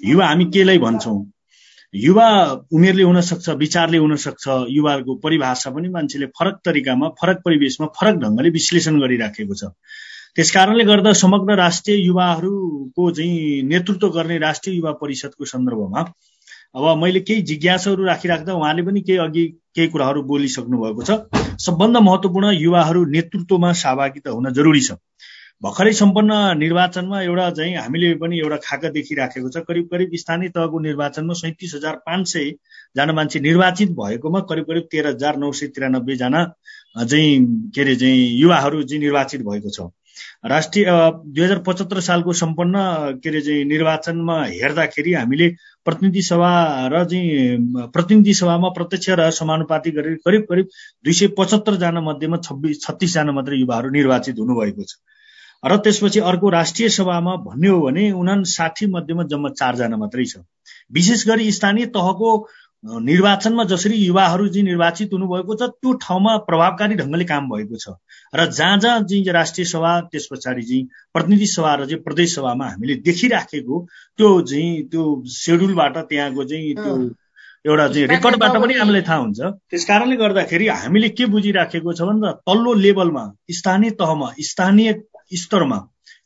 [0.00, 1.32] युवा हामी केलाई भन्छौँ?
[1.94, 2.28] युवा
[2.72, 9.00] उमेरले हुनसक्छ विचारले हुनसक्छ युवाको परिभाषा पनि मान्छेले फरक तरिकामा फरक परिवेशमा फरक ढङ्गले विश्लेषण
[9.00, 9.64] गरिराखेको छ।
[10.36, 16.00] त्यस कारणले गर्दा समग्र राष्ट्रिय युवाहरूको चाहिँ नेतृत्व गर्ने राष्ट्रिय युवा परिषदको सन्दर्भमा
[16.76, 19.44] अब मैले केही जिज्ञासाहरू राखिराख्दा उहाँले पनि केही अघि
[19.76, 21.10] केही कुराहरू बोलिसक्नु भएको छ।
[21.58, 24.98] सबभन्दा महत्त्वपूर्ण युवाहरू नेतृत्वमा सहभागिता हुन जरुरी छ।
[25.62, 30.78] भर्खरै सम्पन्न निर्वाचनमा एउटा चाहिँ हामीले पनि एउटा खाका देखिराखेको छ। करिब करिब स्थानीय तहको
[30.88, 32.50] निर्वाचनमा सैतिस हजार पाँच सय
[32.96, 36.44] जना मान्छे निर्वाचित भएकोमा करिब करिब तेह्र हजार नौ सय तिरानब्बेजना
[36.98, 39.88] चाहिँ के अरे चाहिँ युवाहरू चाहिँ निर्वाचित भएको छ।
[40.44, 42.74] राष्ट्रिय दुई हजार पचहत्तर सालको सम्पन्न
[43.22, 45.48] के अरे चाहिँ निर्वाचनमा हेर्दाखेरि हामीले
[45.84, 46.50] प्रतिनिधि सभा
[46.92, 50.68] र चाहिँ प्रतिनिधि सभामा प्रत्यक्ष र समानुपाती गरेर करिब करिब
[51.04, 54.96] दुई सय पचहत्तरजना मध्येमा छब्बिस छत्तिसजना मात्रै युवाहरू निर्वाचित हुनुभएको छ।
[55.62, 60.42] र त्यसपछि अर्को राष्ट्रिय सभामा भन्ने हो भने उना साठी मध्येमा जम्मा चारजना मात्रै छ।
[60.92, 62.30] विशेष गरी स्थानीय तहको
[62.84, 67.94] निर्वाचनमा जसरी युवाहरू चाहिँ निर्वाचित हुनुभएको छ त्यो ठाउँमा प्रभावकारी ढङ्गले काम भएको छ।
[68.34, 72.68] र जहाँ जहाँ चाहिँ राष्ट्रिय सभा त्यस पछाडि चाहिँ प्रतिनिधि सभा र चाहिँ प्रदेश सभामा
[72.68, 73.80] हामीले देखिराखेको
[74.18, 76.96] त्यो चाहिँ त्यो सेड्युलबाट त्यहाँको चाहिँ त्यो
[77.64, 79.40] एउटा चाहिँ रेकर्डबाट पनि हामीलाई थाहा हुन्छ।
[79.70, 84.92] त्यस कारणले गर्दाखेरि हामीले के बुझिराखेको छ भन्दा तल्लो लेभलमा स्थानीय तहमा स्थानीय
[85.38, 85.78] स्तरमा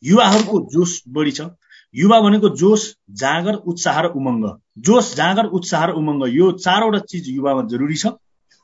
[0.02, 1.40] युवाहरूको जोस बढी छ।
[1.96, 2.82] युवा भनेको जोस
[3.20, 4.44] जाँगर उत्साह र उमङ्ग।
[4.86, 8.12] जोस जाँगर उत्साह र उमङ्ग यो चारवटा चिज युवामा जरुरी छ।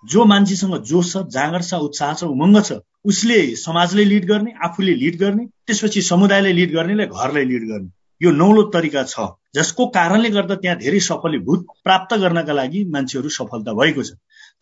[0.05, 4.95] जो मान्छेसँग जोस छ जाँगर छ उत्साह छ उमङ्ग छ उसले समाजले लिड गर्ने आफूले
[4.97, 7.91] लिड गर्ने त्यसपछि समुदायले लिड गर्नेले घरलाई लिड गर्ने।
[8.21, 13.73] यो नौलो तरिका छ जसको कारणले गर्दा त्यहाँ धेरै सफलीभूत प्राप्त गर्नका लागि मान्छेहरू सफलता
[13.73, 14.13] भएको छ।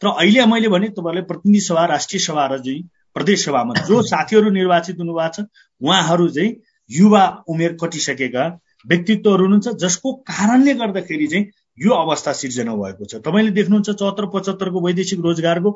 [0.03, 2.83] तर अहिले मैले भने तपाईँहरूलाई प्रतिनिधि सभा राष्ट्रिय सभा र चाहिँ
[3.17, 5.47] प्रदेश सभामा जो साथीहरू निर्वाचित हुनुभएको छ
[5.81, 6.51] उहाँहरू चाहिँ
[6.91, 8.45] युवा उमेर कटिसकेका
[8.87, 11.47] व्यक्तित्वहरू हुनुहुन्छ जसको कारणले गर्दाखेरि चाहिँ
[11.79, 15.71] यो अवस्था सिर्जना भएको छ। तपाईँले देख्नुहुन्छ चौहत्तर पचहत्तरको वैदेशिक रोजगारको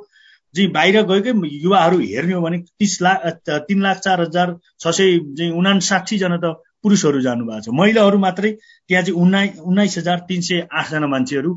[0.55, 3.27] चाहिँ बाहिर गएकै युवाहरू हेर्ने हो भने तिस लाख
[3.69, 8.51] तिन लाख चार हजार छ सय उनासाठीजना त पुरुषहरू जानुभएको छ। महिलाहरू मात्रै
[8.89, 11.53] त्यहाँ चाहिँ उन्नाइ उन्नाइस हजार तिन सय आठजना मान्छेहरू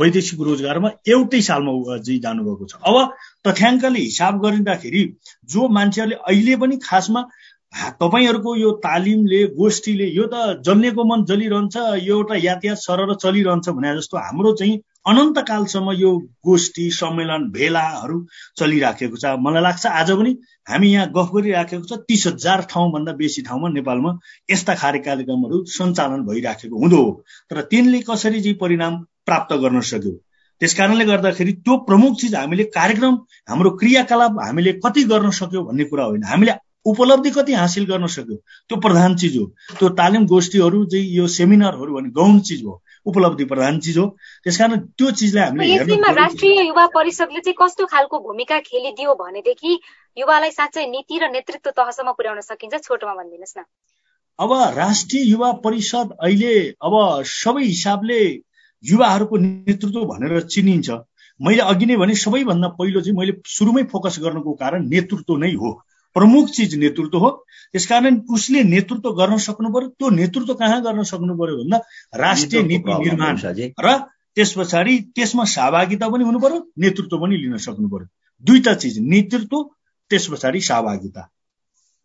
[0.00, 2.96] वैदेशिक रोजगारमा एउटै सालमा चाहिँ जानुभएको छ। अब
[3.46, 5.02] तथ्याङ्कले हिसाब गरिँदाखेरि
[5.50, 7.22] जो मान्छेहरूले अहिले पनि खासमा
[7.72, 13.94] तपाईँहरूको यो तालिमले गोष्ठीले यो त जन्मेको मन जलिरहन्छ यो एउटा यातायात सरर चलिरहन्छ भने
[13.96, 16.10] जस्तो हाम्रो चाहिँ अनन्तकालसम्म यो
[16.44, 18.18] गोष्ठी सम्मेलन भेलाहरू
[18.58, 20.32] चलिराखेको छ। मलाई लाग्छ आज पनि
[20.68, 24.12] हामी यहाँ गफ गरिराखेको छ तिस हजार ठाउँभन्दा बेसी ठाउँमा नेपालमा
[24.50, 27.10] यस्ता खारे कार्यक्रमहरू सञ्चालन भइराखेको हुँदो हो।
[27.50, 30.12] तर तिनले कसरी चाहिँ परिणाम प्राप्त गर्न सक्यो?
[30.60, 33.14] त्यस कारणले गर्दाखेरि त्यो प्रमुख चिज हामीले कार्यक्रम
[33.48, 36.54] हाम्रो क्रियाकलाप हामीले कति गर्न सक्यो भन्ने कुरा होइन। हामीले
[36.86, 38.36] उपलब्धि कति हासिल गर्न सक्यो?
[38.68, 39.44] त्यो प्रधान चिज हो।
[39.78, 44.06] त्यो तालिम गोष्ठीहरू चाहिँ यो सेमिनारहरू भने गौण चिज हो उपलब्धि प्रधान चिज हो।
[44.44, 49.78] त्यस कारण त्यो चिजलाई हामीले राष्ट्रिय युवा परिषदले चाहिँ कस्तो खालको भूमिका खेलिदियो भनेदेखि
[50.16, 53.62] युवालाई साँच्चै नीति र नेतृत्व तहसम्म पुर्याउन सकिन्छ छोटोमा भनिदिनुहोस् न।
[54.38, 58.18] अब राष्ट्रिय युवा परिषद अहिले अब सबै हिसाबले
[58.84, 60.90] युवाहरूको नेतृत्व भनेर चिनिन्छ।
[61.40, 65.70] मैले अघि नै भने सबैभन्दा पहिलो चाहिँ मैले सुरुमै फोकस गर्नुको कारण नेतृत्व नै हो।
[66.14, 67.30] प्रमुख चिज नेतृत्व हो।
[67.72, 71.78] त्यसकारण उसले नेतृत्व गर्न सक्नु पर्यो। त्यो नेतृत्व कहाँ गर्न सक्नु पर्यो भन्दा
[72.16, 73.36] राष्ट्रिय नीति निर्माण
[73.80, 73.98] र
[74.36, 78.08] त्यस पछाडि त्यसमा सहभागिता पनि हुनु पर्यो नेतृत्व पनि लिन सक्नु पर्यो।
[78.44, 79.62] दुईटा चिज नेतृत्व
[80.10, 81.28] त्यस पछाडि सहभागिता।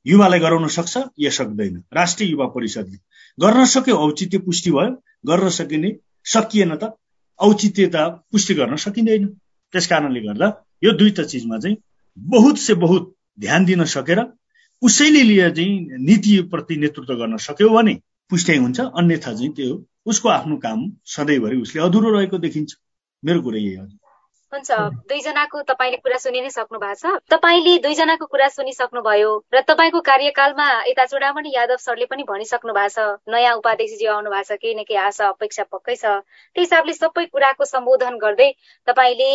[0.05, 2.97] युवालाई गराउन सक्छ या सक्दैन। राष्ट्रिय युवा परिषदले।
[3.37, 4.91] गर्न सक्यो औचित्य पुष्टि भयो।
[5.25, 6.93] गर्न सकिने सकिएन त
[7.39, 9.25] औचित्यता पुष्टि गर्न सकिँदैन।
[9.73, 10.47] त्यस कारणले गर्दा
[10.83, 11.77] यो दुईटा चिजमा चाहिँ
[12.17, 14.25] बहुत से बहुत ध्यान दिन सकेर
[14.81, 20.57] उसैले लिएर चाहिँ नीतिप्रति नेतृत्व गर्न सक्यो भने पुष्ट्याइ हुन्छ अन्यथा चाहिँ त्यो उसको आफ्नो
[20.57, 22.75] काम सधैँभरि उसले अधुरो रहेको देखिन्छ।
[23.25, 23.87] मेरो कुरा यही हो।
[24.53, 24.71] हुन्छ।
[25.09, 30.67] दुईजनाको तपाईँले कुरा सुनि नै सक्नु भएको छ। तपाईँले दुईजनाको कुरा सुनिसक्नुभयो र तपाईँको कार्यकालमा
[30.87, 34.81] यता चुडामणि यादव सरले पनि भनिसक्नु भएको छ। नयाँ उपाध्यक्षजी आउनु भएको छ केही न
[34.87, 36.05] केही आशा अपेक्षा पक्कै छ।
[36.55, 38.49] त्यही हिसाबले सबै कुराको सम्बोधन गर्दै
[38.87, 39.31] तपाईँले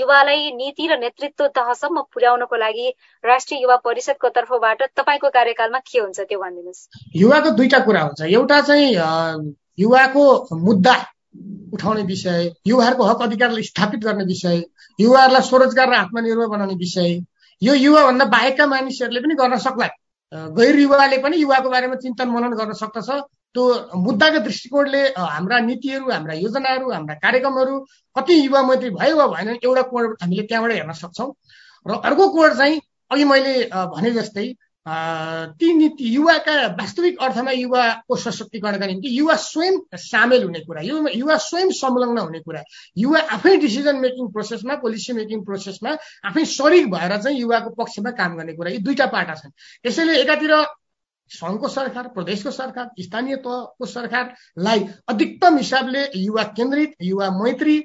[0.00, 2.88] युवालाई नीति र नेतृत्व तहसम्म पुर्याउनको लागि
[3.24, 8.60] राष्ट्रिय युवा परिषदको तर्फबाट तपाईँको कार्यकालमा के हुन्छ त्यो भनिदिनुहोस्। युवाको दुईटा कुरा हुन्छ। एउटा
[8.66, 8.90] चाहिँ
[9.78, 10.24] युवाको
[10.58, 10.94] मुद्दा।
[11.74, 14.62] उठाउने विषय युवाहरूको हक अधिकारलाई स्थापित गर्ने विषय
[14.98, 17.18] युवाहरूलाई स्वरोजगार र आत्मनिर्भर बनाउने विषय
[17.62, 19.88] यो युवाभन्दा बाहेकका मानिसहरूले पनि गर्न सक्ला
[20.58, 23.10] गैर युवाले पनि युवाको बारेमा चिन्तन मनन गर्न सक्दछ।
[23.54, 23.62] त्यो
[23.98, 27.78] मुद्दाको दृष्टिकोणले हाम्रा नीतिहरू हाम्रा योजनाहरू हाम्रा कार्यक्रमहरू
[28.16, 31.30] कति युवा मैत्री भयो वा भएन एउटा कोड हामीले त्यहाँबाट हेर्न सक्छौँ।
[31.86, 34.46] र अर्को कोड चाहिँ अघि मैले भने जस्तै
[34.90, 41.70] ती नीति युवाका वास्तविक अर्थमा युवाको सशक्तिकरणका निम्ति युवा स्वयं सामेल हुने कुरा युवा स्वयं
[41.78, 42.62] संलग्न हुने कुरा
[42.98, 48.36] युवा आफै डिसिजन मेकिङ प्रोसेसमा पोलिसी मेकिङ प्रोसेसमा आफै सरिक भएर चाहिँ युवाको पक्षमा काम
[48.36, 49.52] गर्ने कुरा यी दुईटा पाटा छन्।
[49.86, 50.54] यसैले एकातिर
[51.30, 57.78] सङ्घको सरकार प्रदेशको सरकार स्थानीय तहको सरकारलाई अधिकतम हिसाबले युवा केन्द्रित युवा मैत्री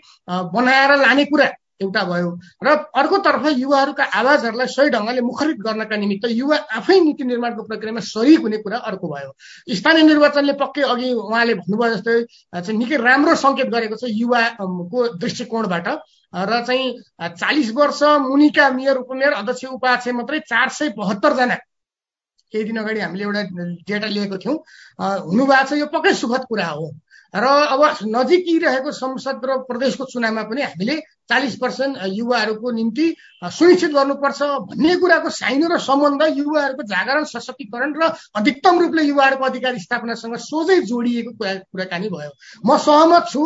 [0.56, 1.48] बनाएर लाने कुरा
[1.82, 2.30] एउटा भयो।
[2.64, 8.40] र अर्कोतर्फ युवाहरूका आवाजहरूलाई सही ढङ्गले मुखरित गर्नका निमित्त युवा आफै नीति निर्माणको प्रक्रियामा सरिक
[8.40, 9.32] हुने कुरा अर्को भयो।
[9.76, 12.16] स्थानीय निर्वाचनले पक्कै अघि उहाँले भन्नुभयो जस्तै
[12.56, 15.88] चाहिँ निकै राम्रो सङ्केत गरेको छ युवाको दृष्टिकोणबाट।
[16.34, 16.86] र चाहिँ
[17.36, 21.56] चालिस वर्ष मुनिका मेयर उपमेयर अध्यक्ष उपाध्यक्ष मात्रै चार सय बहत्तरजना।
[22.54, 23.42] केही दिन अगाडि हामीले एउटा
[23.84, 24.58] डेटा लिएको थियौँ।
[25.28, 26.88] हुनुभएको छ यो पक्कै सुखद कुरा हो।
[27.36, 27.82] र अब
[28.16, 30.96] नजिकै संसद र प्रदेशको चुनावमा पनि हामीले
[31.30, 33.08] चालिस पर्सेन्ट युवाहरूको निम्ति
[33.46, 39.78] सुनिश्चित गर्नुपर्छ भन्ने कुराको साइनो र सम्बन्ध युवाहरूको जागरण सशक्तिकरण र अधिकतम रूपले युवाहरूको अधिकार
[39.80, 42.32] स्थापनासँग सोझै जोडिएको कुरा कुराकानी भयो।
[42.66, 43.42] म सहमत छु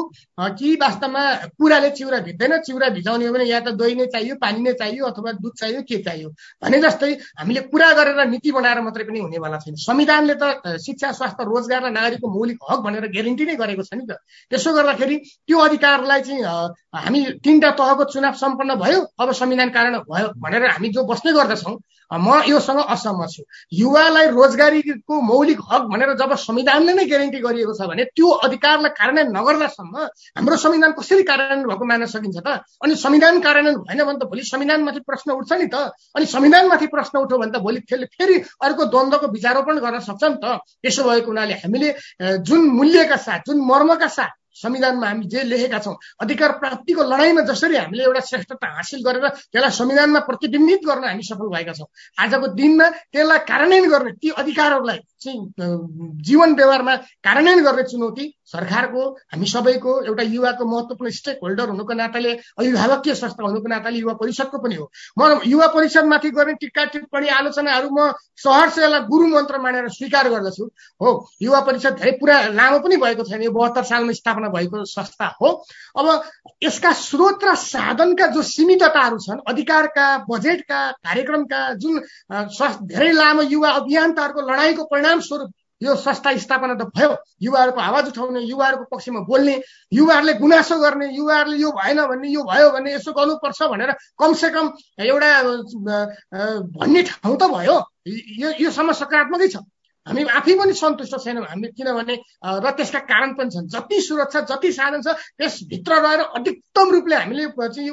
[0.60, 1.24] कि वास्तवमा
[1.56, 5.06] कुराले चिउरा भिज्दैन चिउरा भिजाउने हो भने या त दही नै चाहियो पानी नै चाहियो
[5.06, 6.30] अथवा दुध चाहियो के चाहियो?
[6.64, 11.44] भने जस्तै हामीले कुरा गरेर नीति बनाएर मात्रै पनि हुनेवाला छैन। संविधानले त शिक्षा स्वास्थ्य
[11.44, 14.20] रोजगार र नागरिकको मौलिक हक भनेर ग्यारेन्टी नै गरेको छ नि त।
[14.52, 16.44] त्यसो गर्दाखेरि त्यो अधिकारलाई चाहिँ
[16.96, 21.34] हामी तिनवटा दुईटा तहको चुनाव सम्पन्न भयो अब संविधान कारण भयो भनेर हामी जो बस्ने
[21.34, 21.78] गर्दछौँ
[22.12, 27.86] म योसँग असहमत छु। युवालाई रोजगारीको मौलिक हक भनेर जब संविधानले नै ग्यारेन्टी गरिएको छ
[27.86, 29.94] भने त्यो अधिकारलाई कार्यान्वयन नगर्दासम्म
[30.34, 32.66] हाम्रो संविधान कसरी कार्यान्वयन भएको मान्न सकिन्छ त?
[32.82, 37.20] अनि संविधान कार्यान्वयन भएन भने त भोलि संविधानमाथि प्रश्न उठ्छ नि त। अनि संविधानमाथि प्रश्न
[37.20, 41.30] उठ्यो भने त भोलि त्यसले फेरि अर्को द्वन्द्वको विचारोपण गर्न सक्छ नि त। त्यसो भएको
[41.30, 41.94] हुनाले हामीले
[42.42, 47.76] जुन मूल्यका साथ जुन मर्मका साथ संविधानमा हामी जे लेखेका छौँ अधिकार प्राप्तिको लडाइँमा जसरी
[47.76, 51.88] हामीले एउटा श्रेष्ठता हासिल गरेर त्यसलाई संविधानमा प्रतिबिम्बित गर्न हामी सफल भएका छौँ।
[52.20, 55.40] आजको दिनमा त्यसलाई कार्यान्वयन गर्ने ती अधिकारहरूलाई चाहिँ
[56.24, 59.02] जीवन व्यवहारमा कार्यान्वयन गर्ने चुनौती सरकारको
[59.34, 64.58] हामी सबैको एउटा युवाको महत्त्वपूर्ण स्टेक होल्डर हुनुको नाताले अभिभावकीय संस्था हुनुको नाताले युवा परिषदको
[64.58, 69.88] पनि हो। म युवा परिषदमाथि गर्ने टिक्का टिप्पणी आलोचनाहरू म सहर यसलाई गुरु मन्त्र मानेर
[69.90, 70.66] स्वीकार गर्दछु।
[71.02, 71.10] हो
[71.42, 75.50] युवा परिषद धेरै पुरा लामो पनि भएको छैन यो बहत्तर सालमा स्थापना भएको संस्था हो।
[75.98, 76.08] अब
[76.64, 82.00] यसका स्रोत र साधनका जो सीमितताहरू छन् अधिकारका बजेटका कार्यक्रमका जुन
[82.88, 85.52] धेरै लामो युवा अभियन्ताहरूको लडाइँको परिणाम स्वरूप
[85.82, 89.56] यो संस्था स्थापना त भयो। युवाहरूको आवाज उठाउने युवाहरूको पक्षमा बोल्ने
[89.92, 94.66] युवाहरूले गुनासो गर्ने युवाहरूले यो भएन भन्ने यो भयो भने यसो गर्नुपर्छ भनेर कमसे कम
[95.00, 95.30] एउटा
[96.76, 99.64] भन्ने ठाउँ त भयो। यो यो समय सकारात्मकै छ।
[100.08, 104.72] हामी आफै पनि सन्तुष्ट छैनौँ। हामी किनभने र त्यसका कारण पनि छन्। जति सुरक्षा जति
[104.74, 107.92] साधन छ त्यसभित्र रहेर अधिकतम रूपले हामीले चाहिँ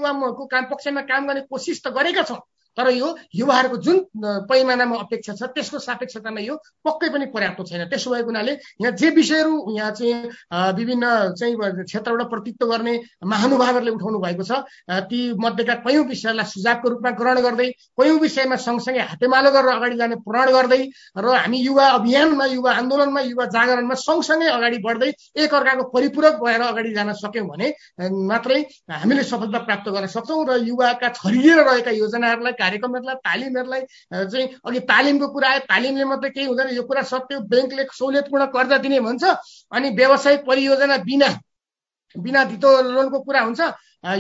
[0.49, 2.41] काम पक्षमा काम गर्ने कोसिस त गरेका छौँ।
[2.77, 3.99] तर यो युवाहरूको जुन
[4.49, 9.11] पैमानामा अपेक्षा छ त्यसको सापेक्षतामा यो पक्कै पनि पर्याप्त छैन। त्यसो भएको हुनाले यहाँ जे
[9.17, 10.15] विषयहरू यहाँ चाहिँ
[10.77, 11.05] विभिन्न
[11.39, 14.53] चाहिँ क्षेत्रबाट प्रतित्व गर्ने महानुभावहरूले उठाउनु भएको छ
[15.09, 17.69] ती मध्येका कयौँ विषयलाई सुझावको रूपमा ग्रहण गर्दै
[18.01, 20.81] कयौँ विषयमा सँगसँगै हातेमालो गरेर अगाडि जाने प्रण गर्दै
[21.17, 25.11] र हामी युवा अभियानमा युवा आन्दोलनमा युवा जागरणमा सँगसँगै अगाडि बढ्दै
[25.45, 27.73] एकअर्काको परिपूरक भएर अगाडि जान सक्यौँ भने
[28.31, 28.61] मात्रै
[28.93, 35.27] हामीले सफलता प्राप्त गर्न सक्छौँ र युवाका छरिएर रहेका योजनाहरूलाई कार्यक्रमहरूलाई तालिमहरूलाई चाहिँ अघि तालिमको
[35.33, 39.25] कुरा आयो तालिमले मात्रै केही हुँदैन। यो कुरा सत्य ब्याङ्कले सहुलियतपूर्ण कर्जा दिने भन्छ
[39.73, 41.29] अनि व्यावसायिक परियोजना बिना
[42.15, 43.61] बिना धितो लोनको कुरा हुन्छ।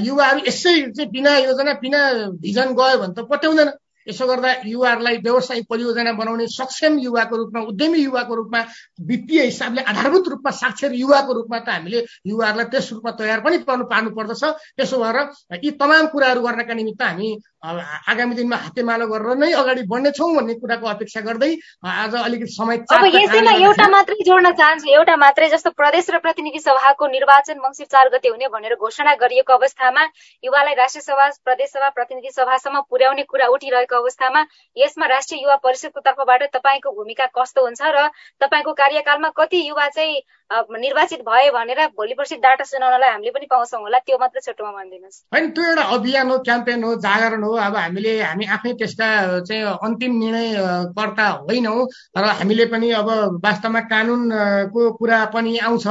[0.04, 2.00] युवाहरू यसै चाहिँ बिना योजना बिना
[2.44, 3.70] भिजन गयो भने त पट्याउँदैन।
[4.06, 8.60] यसो गर्दा युवाहरूलाई व्यवसायिक परियोजना बनाउने सक्षम युवाको रूपमा उद्यमी युवाको रूपमा
[9.02, 13.84] वित्तीय हिसाबले आधारभूत रूपमा साक्षर युवाको रूपमा त हामीले युवाहरूलाई त्यस रूपमा तयार पनि पर्नु
[13.90, 14.42] पार्नु पर्दछ
[14.78, 15.18] त्यसो भएर
[15.58, 17.28] यी तमाम कुराहरू गर्नका निमित्त हामी
[17.62, 21.48] आगामी दिनमा हातेमालो गरेर नै अगाडि बढ्नेछौँ भन्ने कुराको अपेक्षा गर्दै
[21.84, 26.60] आज अलिकति समय अब यसैमा एउटा मात्रै जोड्न चाहन्छु एउटा मात्रै जस्तो प्रदेश र प्रतिनिधि
[26.60, 30.04] सभाको निर्वाचन मङ्सिर चार गते हुने भनेर घोषणा गरिएको अवस्थामा
[30.44, 34.44] युवालाई राष्ट्रिय सभा प्रदेश सभा प्रतिनिधि सभासम्म पुर्याउने कुरा उठिरहेको अवस्थामा
[34.76, 38.06] यसमा राष्ट्रिय युवा परिषदको तर्फबाट तपाईँको भूमिका कस्तो हुन्छ र
[38.40, 43.80] तपाईँको कार्यकालमा कति युवा चाहिँ निर्वाचित भयो भनेर भोलि पर्सि डाटा सुनाउनलाई हामीले पनि पाउँछौँ
[43.80, 47.76] होला त्यो मात्रै छोटोमा भनिदिनुहोस् होइन त्यो एउटा अभियान हो क्याम्पेन हो जागरण हो अब
[47.76, 49.08] हामीले हामी आफै त्यसका
[49.42, 51.80] चाहिँ अन्तिम निर्णयकर्ता होइनौँ
[52.16, 53.10] र हामीले पनि अब
[53.42, 55.86] वास्तवमा कानुनको कुरा पनि आउँछ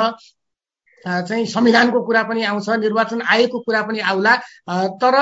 [1.05, 4.35] चाहिँ संविधानको कुरा पनि आउँछ निर्वाचन आयोगको कुरा पनि आउला
[4.97, 5.15] तर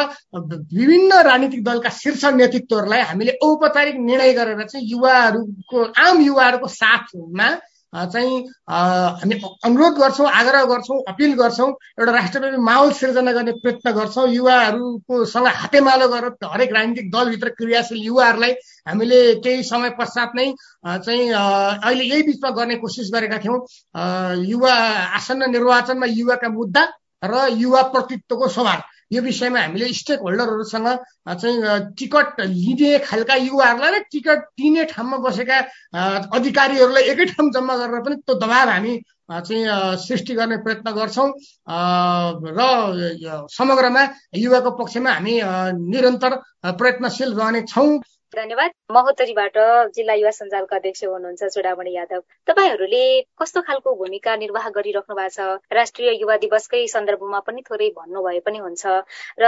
[0.71, 7.49] विभिन्न राजनीतिक दलका शीर्ष नेतृत्वहरूलाई हामीले औपचारिक निर्णय गरेर चाहिँ युवाहरूको आम युवाहरूको साथमा
[7.93, 8.37] चाहिँ
[8.69, 11.67] हामी अनुरोध गर्छौँ आग्रह गर्छौँ अपिल गर्छौँ
[11.99, 18.01] एउटा राष्ट्रव्यापी माहौल सिर्जना गर्ने प्रयत्न गर्छौँ। युवाहरूको सँग हातेमालो गरेर हरेक राजनीतिक दलभित्र क्रियाशील
[18.05, 18.53] युवाहरूलाई
[18.87, 20.51] हामीले केही समय पश्चात नै
[20.85, 23.59] चाहिँ अहिले यही बिचमा गर्ने कोसिस गरेका थियौँ।
[24.49, 24.73] युवा
[25.17, 26.83] आसन्न निर्वाचनमा युवाका मुद्दा
[27.23, 28.79] र युवा प्रतित्वको सवाल।
[29.13, 30.87] यो विषयमा हामीले स्टेक होल्डरहरूसँग
[31.41, 35.57] चाहिँ टिकट लिने खालका युवाहरूलाई टिकट दिने ठाउँमा बसेका
[36.37, 38.93] अधिकारीहरूलाई एकै ठाउँ जम्मा गरेर पनि त्यो दबाव हामी
[39.31, 41.29] चाहिँ सृष्टि गर्ने प्रयत्न गर्छौँ।
[42.57, 42.59] र
[43.49, 44.03] समग्रमा
[44.35, 45.33] युवाको पक्षमा हामी
[45.91, 46.31] निरन्तर
[46.79, 47.89] प्रयत्नशील रहने छौँ।
[48.35, 49.57] धन्यवाद। महोत्तरीबाट
[49.95, 53.03] जिल्ला युवा सञ्जालका अध्यक्ष हुनुहुन्छ चुडामणि यादव। तपाईँहरूले
[53.39, 55.39] कस्तो खालको भूमिका निर्वाह गरिराख्नु भएको छ?
[55.71, 58.83] राष्ट्रिय युवा दिवसकै सन्दर्भमा पनि थोरै भन्नुभए पनि हुन्छ।
[59.39, 59.43] र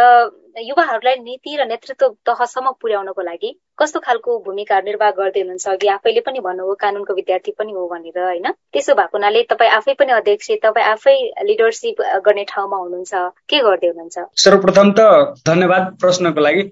[0.61, 5.67] युवाहरूलाई नीति र नेतृत्व तहसम्म पुर्याउनको लागि कस्तो खालको भूमिका निर्वाह गर्दै हुनुहुन्छ?
[5.67, 8.47] अघि आफैले पनि भन्नुभयो कानुनको विद्यार्थी पनि हो भनेर होइन?
[8.71, 13.13] त्यसो भएको हुनाले तपाईँ आफै पनि अध्यक्ष तपाईँ आफै लिडरसिप गर्ने ठाउँमा हुनुहुन्छ।
[13.49, 14.17] के गर्दै हुनुहुन्छ?
[14.39, 14.99] सर्वप्रथम त
[15.43, 16.63] धन्यवाद प्रश्नको लागि।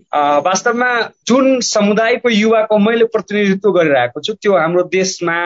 [0.48, 0.92] वास्तवमा
[1.28, 1.60] जुन
[2.04, 5.38] समुदायको युवाको मैले प्रतिनिधित्व गरिरहेको छु। त्यो हाम्रो देशमा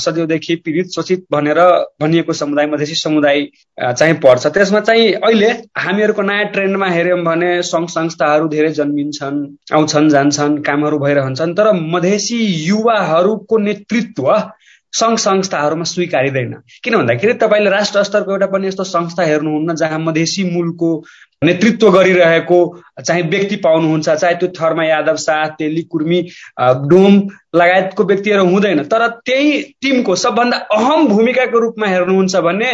[0.00, 1.60] सदैवदेखि पीडित शोषित भनेर
[2.00, 3.46] भनिएको समुदाय मधेसी समुदाय
[3.78, 9.38] चाहिँ पर्छ। त्यसमा चाहिँ अहिले हामीहरूको नयाँ ट्रेन्डमा हेऱ्यौँ भने सङ्घ संस्थाहरू धेरै जन्मिन्छन्
[9.76, 14.32] आउँछन् जान्छन् कामहरू भइरहन्छन् तर मधेसी युवाहरूको नेतृत्व
[14.92, 16.52] सङ्घ संस्थाहरूमा स्वीकारिँदैन।
[16.84, 20.88] किन भन्दाखेरि तपाईँले राष्ट्र स्तरको एउटा पनि यस्तो संस्था हेर्नुहुन्न जहाँ मधेसी मूलको
[21.44, 22.58] नेतृत्व गरिरहेको
[23.06, 26.20] चाहिँ व्यक्ति पाउनुहुन्छ चाहे त्यो थर्मा यादव शाह तेली कुर्मी
[26.60, 27.14] डोम
[27.54, 32.70] लगायतको व्यक्तिहरू हुँदैन। तर त्यही टिमको सबभन्दा अहम भूमिकाको रूपमा हेर्नुहुन्छ भने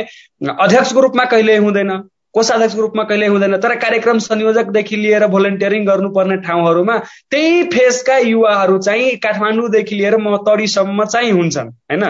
[0.59, 1.93] अध्यक्षको रूपमा कहिल्यै हुँदैन।
[2.35, 6.99] कोषाध्यक्षको रूपमा कहिल्यै हुँदैन। तर कार्यक्रम संयोजकदेखि लिएर भोलिन्टियरिङ गर्नुपर्ने ठाउँहरूमा
[7.31, 12.05] त्यही फेसका युवाहरू चाहिँ काठमाडौँदेखि लिएर महतरीसम्म चाहिँ हुन्छन् होइन?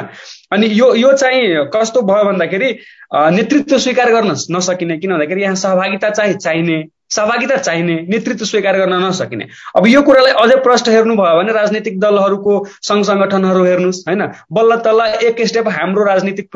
[0.53, 2.69] अनि यो यो चाहिँ कस्तो भयो भन्दाखेरि
[3.37, 6.83] नेतृत्व स्वीकार गर्न नसकिने। किन भन्दाखेरि यहाँ सहभागिता चाहिँ चाहिने
[7.15, 12.55] सहभागिता चाहिने नेतृत्व स्वीकार गर्न नसकिने। अब यो कुरालाई अझै प्रष्ट हेर्नुभयो भने राजनीतिक दलहरूको
[12.83, 14.23] सङ्घ सङ्गठनहरू हेर्नुहोस् होइन?
[14.53, 16.51] बल्ल तल्ल एक स्टेप हाम्रो राजनीतिक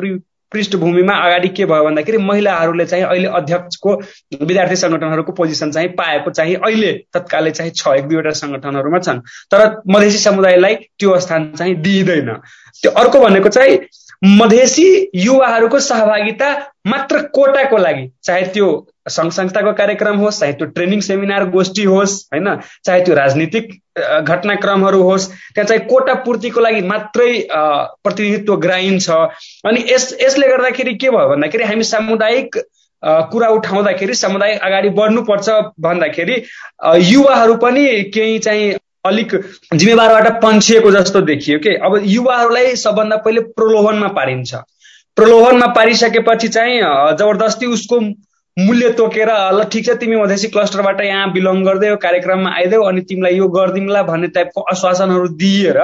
[0.51, 3.93] पृष्ठभूमिमा अगाडि के भयो भन्दाखेरि महिलाहरूले चाहिँ अहिले अध्यक्षको
[4.41, 9.19] विद्यार्थी सङ्गठनहरूको पोजिसन चाहिँ पाएको चाहिँ अहिले तत्कालै चाहिँ छ एक दुईवटा सङ्गठनहरूमा छन्।
[9.51, 12.33] तर मधेसी समुदायलाई त्यो स्थान चाहिँ दिइँदैन।
[12.81, 13.79] त्यो अर्को भनेको चाहिँ
[14.25, 16.49] मधेसी युवाहरूको सहभागिता
[16.87, 18.67] मात्र कोटाको लागि चाहे त्यो
[19.09, 23.71] सङ्घ संस्थाको कार्यक्रम होस् चाहे त्यो ट्रेनिङ सेमिनार गोष्ठी होस् होइन चाहे त्यो राजनीतिक
[24.23, 29.09] घटनाक्रमहरू होस् त्यहाँ चाहिँ कोटा पूर्तिको लागि मात्रै प्रतिनिधित्व गराइन्छ।
[29.65, 32.57] अनि यस यसले गर्दाखेरि के भयो भन्दाखेरि हामी सामुदायिक
[33.31, 36.35] कुरा उठाउँदाखेरि समुदाय अगाडि बढ्नुपर्छ भन्दाखेरि
[37.09, 38.73] युवाहरू पनि केही चाहिँ
[39.05, 39.35] अलिक
[39.73, 41.75] जिम्मेवारबाट पन्छिएको जस्तो देखियो कि?
[41.75, 44.55] अब युवाहरूलाई सबभन्दा पहिले प्रलोभनमा पारिन्छ।
[45.17, 46.79] प्रलोभनमा पारिसकेपछि चाहिँ
[47.19, 47.99] जबरजस्ती उसको
[48.59, 53.35] मूल्य तोकेर ल ठिक छ तिमी मधेसी क्लस्टरबाट यहाँ बिलोङ गर्दै कार्यक्रममा आइदेऊ अनि तिमीलाई
[53.35, 55.79] यो गरिदिउँला भन्ने टाइपको आश्वासनहरू दिएर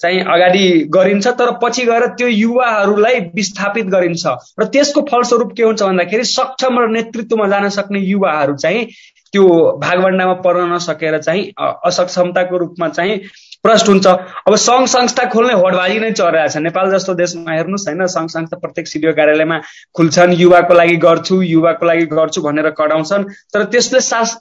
[0.00, 0.64] चाहिँ अगाडि
[0.94, 4.26] गरिन्छ। तर पछि गएर त्यो युवाहरूलाई विस्थापित गरिन्छ।
[4.60, 8.86] र त्यसको फलस्वरूप के हुन्छ भन्दाखेरि सक्षम र नेतृत्वमा जान सक्ने युवाहरू चाहिँ
[9.32, 9.44] त्यो
[9.78, 13.20] भागभण्डामा पर्न नसकेर चाहिँ असक्षमताको रूपमा चाहिँ
[13.64, 14.06] प्रष्ट हुन्छ।
[14.46, 18.86] अब सङ्घ संस्था खोल्ने होडबाजी नै चलिरहेछ नेपाल जस्तो देशमा हेर्नुहोस् होइन सङ्घ संस्था प्रत्येक
[18.88, 19.58] सिडिओ कार्यालयमा
[19.94, 24.36] खुल्छन् युवाको लागि गर्छु युवाको लागि गर्छु भनेर कडाउँछन्। तर त्यसले सास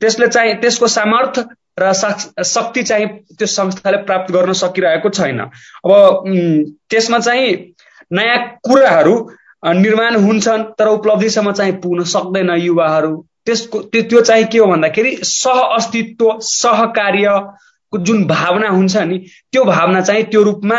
[0.00, 1.44] त्यसले चाहिँ त्यसको सामर्थ्य
[1.78, 1.92] र
[2.44, 3.06] शक्ति चाहिँ
[3.38, 5.90] त्यो संस्थाले प्राप्त गर्न सकिरहेको छैन। अब
[6.90, 7.54] त्यसमा चाहिँ
[8.10, 9.14] नयाँ कुराहरू
[9.76, 13.14] निर्माण हुन्छन् तर उपलब्धिसम्म चाहिँ पुग्न सक्दैन युवाहरू।
[13.46, 17.40] त्यसको त्यो चाहिँ के हो भन्दाखेरि सह अस्तित्व सहकार्यको
[17.98, 19.18] जुन भावना हुन्छ नि
[19.52, 20.78] त्यो भावना चाहिँ त्यो रूपमा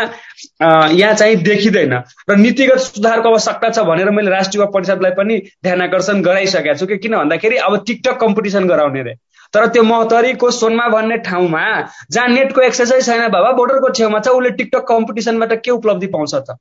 [0.92, 1.94] यहाँ चाहिँ देखिँदैन।
[2.30, 6.98] र नीतिगत सुधारको आवश्यकता छ भनेर मैले राष्ट्रिय परिषदलाई पनि ध्यान आकर्षण गराइसकेको छु कि
[6.98, 9.14] किन भन्दाखेरि अब टिकटक कम्पिटिसन गराउने रे
[9.54, 11.64] तर त्यो महोत्तरीको सोनमा भन्ने ठाउँमा
[12.10, 16.56] जहाँ नेटको एक्सर्साइज छैन बाबा बोर्डरको छेउमा छ उसले टिकटक कम्पिटिसनबाट के उपलब्धि पाउँछ त?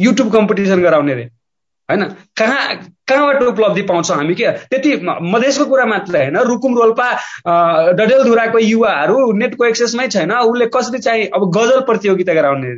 [0.00, 1.24] युट्युब कम्पिटिसन गराउने रे
[1.88, 2.04] होइन?
[2.36, 2.74] कहाँ
[3.12, 4.50] कहाँबाट उपलब्धि पाउँछौँ हामी के?
[4.70, 7.08] त्यति मधेसको कुरा मात्र होइन। रुकुम रोल्पा
[7.92, 12.72] डडेलधुराको युवाहरू नेटको एक्सेसमै छैन। उसले कसरी चाहिँ अब गजल प्रतियोगिता गराउने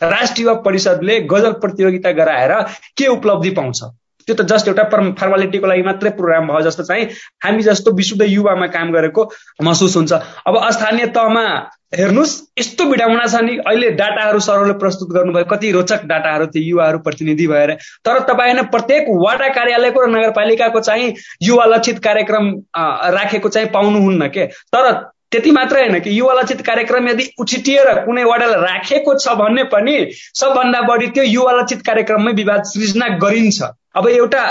[0.00, 2.52] राष्ट्रिय परिषदले गजल प्रतियोगिता गराएर
[2.96, 3.82] के उपलब्धि पाउँछ?
[4.28, 4.84] त्यो त जस्ट एउटा
[5.14, 7.04] फर्मालिटीको लागि मात्रै प्रोग्राम भयो जस्तो चाहिँ
[7.44, 9.22] हामी जस्तो विशुद्ध युवामा काम गरेको
[9.62, 10.12] महसुस हुन्छ।
[10.46, 11.44] अब स्थानीय तहमा
[11.92, 16.98] हेर्नुहोस् यस्तो विडम्बना छ नि अहिले डाटाहरू सरले प्रस्तुत गर्नुभयो कति रोचक डाटाहरू थियो युवाहरू
[16.98, 17.72] प्रतिनिधि भएर।
[18.04, 22.50] तर तपाईँ प्रत्येक वाडा कार्यालयको र नगरपालिकाको चाहिँ युवा लक्षित कार्यक्रम
[23.16, 24.46] राखेको चाहिँ पाउनुहुन्न के?
[24.46, 24.92] तर
[25.30, 29.96] त्यति मात्रै होइन कि युवा लक्षित कार्यक्रम यदि उछिटिएर कुनै वाडालाई राखेको छ भने पनि
[30.12, 33.62] सबभन्दा बढी त्यो युवा लक्षित कार्यक्रममै विवाद सृजना गरिन्छ।
[33.94, 34.42] अब एउटा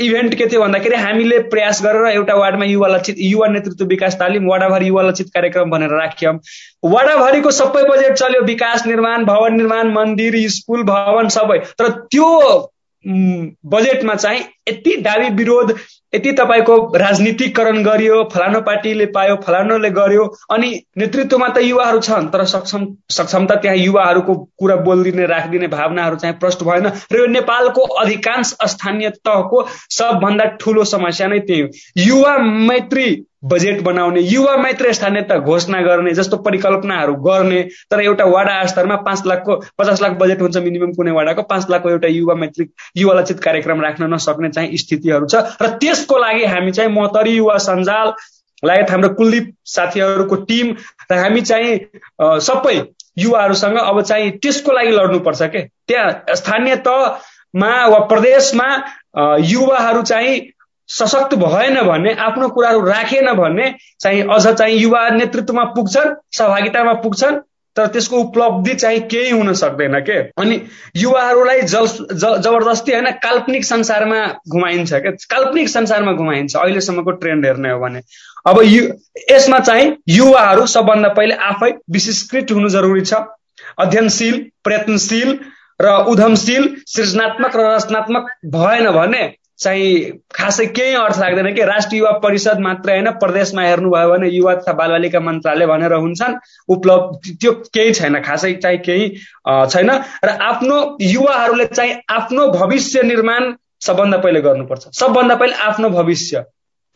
[0.00, 4.46] इभेन्ट के थियो भन्दाखेरि हामीले प्रयास गरेर एउटा वार्डमा युवा लक्षित युवा नेतृत्व विकास तालिम
[4.46, 6.38] वाडाभरि युवा लक्षित कार्यक्रम भनेर राख्यौँ।
[6.84, 12.58] वाडाभरिको सबै बजेट चल्यो। विकास निर्माण भवन निर्माण मन्दिर स्कुल भवन सबै। तर त्यो
[13.04, 15.70] बजेटमा चाहिँ यति दावी विरोध
[16.12, 22.44] यति तपाईँको राजनीतिकरण गरियो फलानु पार्टीले पायो फलानुले गर्यो अनि नेतृत्वमा त युवाहरू छन् तर
[22.46, 28.54] सक्षम सक्षमता त्यहाँ युवाहरूको कुरा बोलिदिने राखिदिने भावनाहरू चाहिँ प्रष्ट भएन र यो नेपालको अधिकांश
[28.66, 33.08] स्थानीय तहको सबभन्दा ठुलो समस्या नै त्यही युवा मैत्री
[33.42, 39.22] बजेट बनाउने युवा मात्रै स्थानीयता घोषणा गर्ने जस्तो परिकल्पनाहरू गर्ने तर एउटा वाडा स्तरमा पाँच
[39.26, 43.40] लाखको पचास लाख बजेट हुन्छ मिनिमम कुनै वाडाको पाँच लाखको एउटा युवा मैत्री युवा लक्षित
[43.40, 48.12] कार्यक्रम राख्न नसक्ने चाहिँ स्थितिहरू छ। र त्यसको लागि हामी चाहिँ महतरी युवा सञ्जाल
[48.64, 50.74] लगायत हाम्रो कुलदीप साथीहरूको टिम
[51.12, 51.78] र हामी चाहिँ
[52.20, 52.76] सबै
[53.18, 55.62] युवाहरूसँग अब चाहिँ त्यसको लागि लड्नुपर्छ के?
[55.88, 58.68] त्यहाँ स्थानीय तहमा वा प्रदेशमा
[59.46, 60.38] युवाहरू चाहिँ
[60.88, 67.36] सशक्त भएन भने आफ्नो कुराहरू राखेन भने चाहिँ अझ चाहिँ युवा नेतृत्वमा पुग्छन् सहभागितामा पुग्छन्
[67.76, 70.18] तर त्यसको उपलब्धि चाहिँ केही हुन सक्दैन के?
[70.42, 70.60] अनि
[70.96, 77.78] युवाहरूलाई जल जबरजस्ती होइन काल्पनिक संसारमा घुमाइन्छ क्या काल्पनिक संसारमा घुमाइन्छ अहिलेसम्मको ट्रेन्ड हेर्ने हो
[77.78, 78.00] भने।
[78.46, 78.82] अब यु
[79.30, 83.14] यसमा चाहिँ युवाहरू सबभन्दा पहिले आफै विशिष्कृत हुनु जरुरी छ।
[83.78, 85.38] अध्ययनशील प्रयत्नशील
[85.80, 89.22] र उधमशील सृजनात्मक र रचनात्मक भएन भने
[89.58, 94.54] चाहिँ खासै केही अर्थ लाग्दैन कि राष्ट्रिय युवा परिषद मात्रै होइन प्रदेशमा हेर्नुभयो भने युवा
[94.54, 96.34] तथा बालबालिका मन्त्रालय भनेर हुन्छन्
[96.68, 99.08] उपलब्ध त्यो केही छैन खासै चाहिँ केही
[99.46, 99.90] छैन।
[100.24, 106.44] र आफ्नो युवाहरूले चाहिँ आफ्नो भविष्य निर्माण सबभन्दा पहिले गर्नुपर्छ। सबभन्दा पहिले आफ्नो भविष्य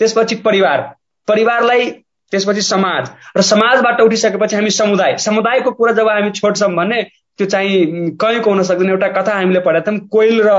[0.01, 0.81] त्यसपछि परिवार
[1.29, 1.91] परिवारलाई
[2.33, 7.03] त्यसपछि समाज। र समाजबाट उठिसकेपछि हामी समुदाय। समुदायको कुरा जब हामी छोड्छौँ भने
[7.39, 10.51] त्यो चाहिँ कहीँको हुन सक्दैन एउटा कथा हामीले पढेका थियौँ कोइल र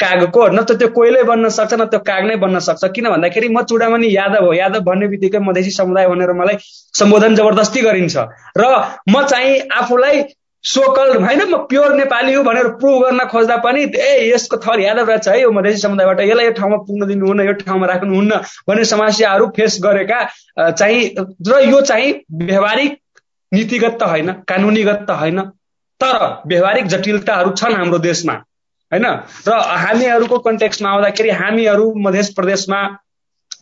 [0.00, 3.48] कागको। न त त्यो कोइलै बन्न सक्छ न त्यो काग नै बन्न सक्छ। किन भन्दाखेरि
[3.48, 6.56] म चुडामणि यादव हो। यादव भन्ने बित्तिकै मधेसी समुदाय भनेर मलाई
[6.94, 8.16] सम्बोधन जबरदस्ती गरिन्छ।
[8.56, 8.62] र
[9.08, 10.22] म चाहिँ आफूलाई
[10.64, 15.08] सोकल होइन म प्योर नेपाली हो भनेर प्रुभ गर्न खोज्दा पनि ए यसको थर यादव
[15.08, 19.46] रहेछ है यो मधेसी समुदायबाट यसलाई यो ठाउँमा पुग्न दिनुहुन्न यो ठाउँमा राख्नुहुन्न भन्ने समस्याहरू
[19.56, 20.20] फेस गरेका
[20.70, 21.00] चाहिँ
[21.48, 22.12] र यो चाहिँ
[22.44, 22.98] व्यवहारिक
[23.52, 25.40] नीतिगत त होइन कानुनीगत त होइन।
[26.00, 28.34] तर व्यवहारिक जटिलताहरू छन् हाम्रो देशमा
[28.92, 29.06] होइन?
[29.48, 32.80] र हामीहरूको कन्टेक्समा आउँदाखेरि हामीहरू मध्य प्रदेशमा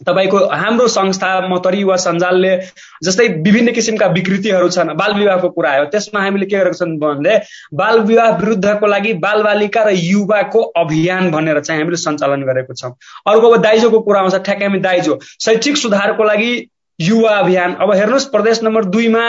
[0.06, 2.50] तपाईँको हाम्रो संस्था मतरी युवा सञ्जालले
[3.04, 7.34] जस्तै विभिन्न किसिमका विकृतिहरू छन् बाल विवाहको कुरा आयो त्यसमा हामीले के गरेको छौँ भने
[7.74, 12.94] बाल विवाह विरुद्धको लागि बाल बालिका र युवाको अभियान भनेर चाहिँ हामीले सञ्चालन गरेको छौँ।
[13.26, 16.52] अर्को अब दाइजोको कुरा आउँछ ठ्याक्कै दाइजो शैक्षिक सुधारको लागि
[16.98, 19.24] युवा अभियान। अब हेर्नुहोस् प्रदेश नम्बर दुईमा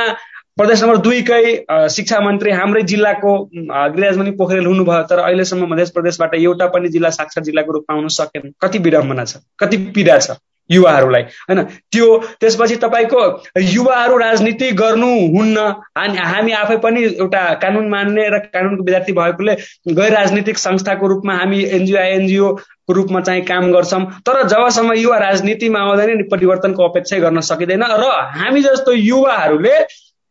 [0.60, 1.44] प्रदेश नम्बर दुईकै
[1.90, 7.44] शिक्षा मन्त्री हाम्रै जिल्लाको गिरिराजमणि पोखरेल हुनुभयो तर अहिलेसम्म मध्य प्रदेशबाट एउटा पनि जिल्ला साक्षर
[7.44, 10.36] जिल्लाको रूपमा आउन सकेन। कति विडम्बना छ कति पीडा छ
[10.70, 11.62] युवाहरूलाई होइन?
[11.92, 12.08] त्यो
[12.42, 13.22] त्यसपछि तपाईँको
[13.68, 15.58] युवाहरू राजनीति गर्नुहुन्न
[15.96, 19.56] हामी आफै पनि एउटा कानुन मान्ने र कानुनको विद्यार्थी भएकोले
[19.96, 25.80] गैर राजनीतिक संस्थाको रूपमा हामी एनजिओ एनजिओको रूपमा चाहिँ काम गर्छौँ। तर जबसम्म युवा राजनीतिमा
[25.80, 29.76] आउँदैन परिवर्तनको अपेक्षा गर्न सकिँदैन र हामी जस्तो युवाहरूले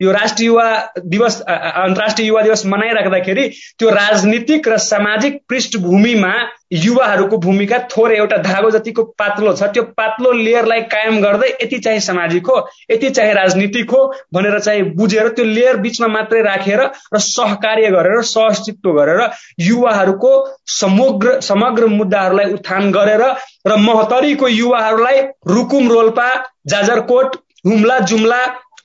[0.00, 0.66] यो राष्ट्रिय युवा
[1.06, 6.32] दिवस अन्तर्राष्ट्रिय युवा दिवस मनाइराख्दाखेरि त्यो राजनीतिक र सामाजिक पृष्ठभूमिमा
[6.74, 12.00] युवाहरूको भूमिका थोरै एउटा धागो जतिको पातलो छ त्यो पातलो लेयरलाई कायम गर्दै यति चाहिँ
[12.00, 12.56] सामाजिक हो
[12.90, 16.82] यति चाहिँ राजनीतिक हो भनेर चाहिँ बुझेर त्यो लेयर बिचमा मात्रै राखेर
[17.14, 19.24] र सहकार्य गरेर सहअस्तित्व गरेर
[19.62, 20.32] युवाहरूको
[20.74, 23.26] समग्र समग्र मुद्दाहरूलाई उत्थान गरेर
[23.66, 26.30] र महतरीको युवाहरूलाई रुकुम रोल्पा
[26.66, 27.36] जाजरकोट
[27.66, 28.40] हुम्ला जुम्ला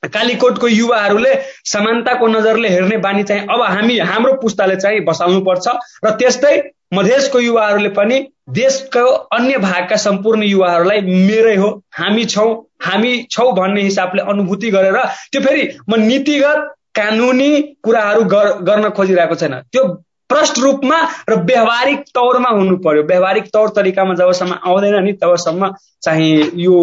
[0.08, 1.34] कालीकोटको युवाहरूले
[1.66, 5.68] समानताको नजरले हेर्ने बानी चाहिँ अब हामी हाम्रो पुस्ताले चाहिँ बसाल्नुपर्छ
[6.06, 6.54] र त्यस्तै
[6.94, 9.06] मधेसको युवाहरूले पनि देशको
[9.38, 12.52] अन्य भागका सम्पूर्ण युवाहरूलाई मेरै हो हामी छौँ
[12.82, 14.98] हामी छौँ भन्ने हिसाबले अनुभूति गरेर
[15.32, 17.52] त्यो फेरि म नीतिगत कानुनी
[17.84, 18.24] कुराहरू
[18.64, 19.84] गर्न खोजिरहेको छैन। त्यो
[20.30, 21.00] प्रष्ट रूपमा
[21.30, 25.74] र व्यवहारिक तौरमा हुनु पर्यो। व्यवहारिक तौर तरिकामा जबसम्म आउँदैन नि तबसम्म
[26.04, 26.78] चाहिँ यो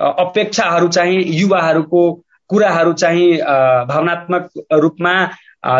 [0.00, 2.02] अपेक्षाहरू चाहिँ युवाहरूको
[2.52, 3.36] कुराहरू चाहिँ
[3.88, 4.48] भावनात्मक
[4.82, 5.14] रूपमा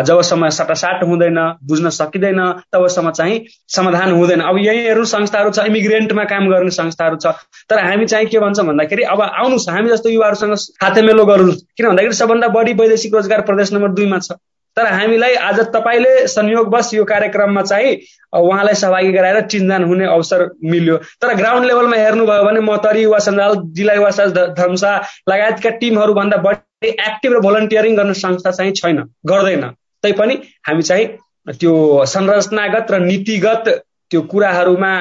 [0.07, 2.39] जबसम्म सटासाट हुँदैन बुझ्न सकिँदैन
[2.73, 7.35] तबसम्म चाहिँ समाधान हुँदैन। अब यही हेर्नु संस्थाहरू छ इमिग्रेन्टमा काम गर्ने संस्थाहरू छ
[7.69, 12.15] तर हामी चाहिँ के भन्छौँ भन्दाखेरि अब आउनुहोस् हामी जस्तो युवाहरूसँग हातेमेलो गरौँ किन भन्दाखेरि
[12.15, 14.39] सबभन्दा बढी वैदेशिक रोजगार प्रदेश नम्बर दुईमा छ।
[14.77, 17.95] तर हामीलाई आज तपाईँले संयोगवश यो कार्यक्रममा चाहिँ
[18.33, 23.55] उहाँलाई सहभागी गराएर चिन्जान हुने अवसर मिल्यो। तर ग्राउन्ड लेभलमा हेर्नुभयो भने मतरी युवा सञ्जाल
[23.77, 24.09] जिल्ला युवा
[24.57, 24.95] धम्सा
[25.29, 29.69] लगायतका टिमहरू भन्दा बढी एक्टिभ र भोलन्टियरिङ गर्ने संस्था चाहिँ छैन गर्दैन।
[30.03, 31.07] तैपनि हामी चाहिँ
[31.53, 31.73] त्यो
[32.07, 33.69] संरचनागत र नीतिगत
[34.11, 34.93] त्यो कुराहरूमा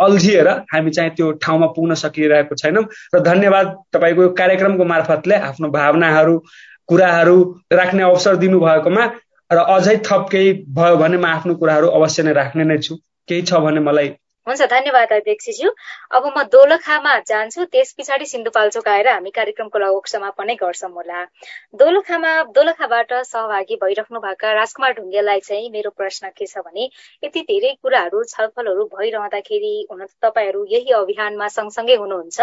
[0.00, 2.84] अल्झिएर हामी चाहिँ त्यो ठाउँमा पुग्न सकिरहेको छैनौँ।
[3.14, 6.36] र धन्यवाद तपाईँको कार्यक्रमको मार्फतले आफ्नो भावनाहरू
[6.88, 7.36] कुराहरू
[7.72, 9.04] राख्ने अवसर दिनुभएकोमा
[9.50, 12.96] र अझै थप केही भयो भने म आफ्नो कुराहरू अवश्य नै राख्ने नै छु।
[13.28, 14.08] केही छ भने मलाई
[14.46, 15.70] हुन्छ धन्यवाद अध्यक्षज्यू
[16.18, 21.20] अब म दोलखामा जान्छु त्यस पछाडि सिन्धुपाल्चोक आएर हामी कार्यक्रमको लगभग समापनै गर्छौँ होला।
[21.78, 26.88] दोलखामा दोलखाबाट सहभागी भइराख्नु भएका राजकुमार ढुङ्गेललाई चाहिँ मेरो प्रश्न के छ भने
[27.24, 32.40] यति धेरै कुराहरू छलफलहरू भइरहँदाखेरि हुन त तपाईँहरू यही अभियानमा सँगसँगै हुनुहुन्छ।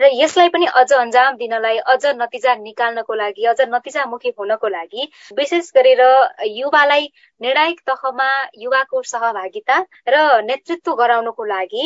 [0.00, 5.08] र यसलाई पनि अझ अन्जाम दिनलाई अझ नतिजा निकाल्नको लागि अझ नतिजामुखी हुनको लागि
[5.38, 6.02] विशेष गरेर
[6.50, 7.08] युवालाई
[7.40, 9.78] निर्णायक तहमा युवाको सहभागिता
[10.08, 11.84] र नेतृत्व गराउनको लागि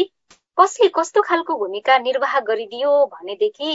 [0.59, 3.70] कसले कस्तो खालको भूमिका निर्वाह गरिदियो भनेदेखि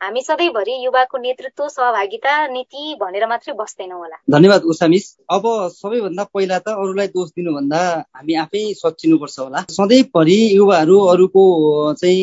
[0.00, 6.24] हामी सधैँभरि युवाको नेतृत्व सहभागिता नीति भनेर मात्रै बस्दैनौँ होला। धन्यवाद उषा मिस। अब सबैभन्दा
[6.34, 7.80] पहिला त अरूलाई दोष दिनुभन्दा
[8.12, 11.42] हामी आफै सचिनुपर्छ होला। सधैँभरि युवाहरू अरूको
[12.02, 12.20] चाहिँ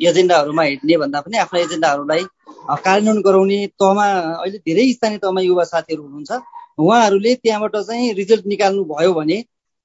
[0.00, 2.24] एजेन्डाहरूमा हिँड्ने भन्दा पनि आफ्ना एजेन्डाहरूलाई
[2.86, 4.06] कार्यान्वयन गराउने तहमा
[4.40, 6.32] अहिले धेरै स्थानीय तहमा युवा साथीहरू हुनुहुन्छ।
[6.78, 9.38] उहाँहरूले त्यहाँबाट चाहिँ रिजल्ट निकाल्नु भयो भने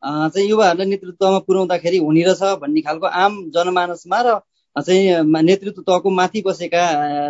[0.04, 4.39] चाहिँ युवाहरूलाई नेतृत्वमा पुर्याउँदाखेरि हुने रहेछ भन्ने खालको आम जनमानसमा र
[4.76, 6.84] चाहिँ नेतृत्व तहको माथि बसेका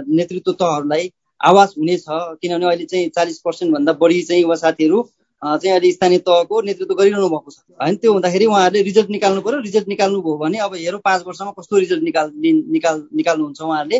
[0.09, 1.11] नेतृत्व तहहरूलाई
[1.41, 5.01] आवाज हुनेछ किनभने अहिले चाहिँ चालिस पर्सेन्टभन्दा बढी चाहिँ युवा साथीहरू
[5.41, 9.59] चाहिँ अहिले स्थानीय तहको नेतृत्व गरिरहनु भएको छ। होइन त्यो हुँदाखेरि उहाँहरूले रिजल्ट निकाल्नु पर्यो।
[9.61, 12.31] रिजल्ट निकाल्नुभयो भने अब हेरौँ पाँच वर्षमा कस्तो रिजल्ट निकाल
[12.75, 13.99] निकाल निकाल्नुहुन्छ उहाँहरूले।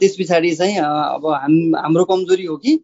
[0.00, 2.78] त्यस पछाडि चाहिँ अब हाम हाम्रो कमजोरी हो कि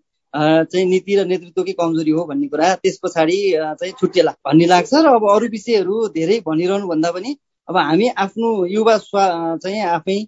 [0.70, 3.38] चाहिँ नीति र नेतृत्वकै कमजोरी हो भन्ने कुरा। त्यस पछाडि
[3.80, 7.36] चाहिँ छुट्टिएला भन्ने लाग्छ र अब अरू विषयहरू धेरै भनिरहनु भन्दा पनि
[7.68, 9.24] अब हामी आफ्नो युवा स्वा
[9.62, 10.18] चाहिँ आफै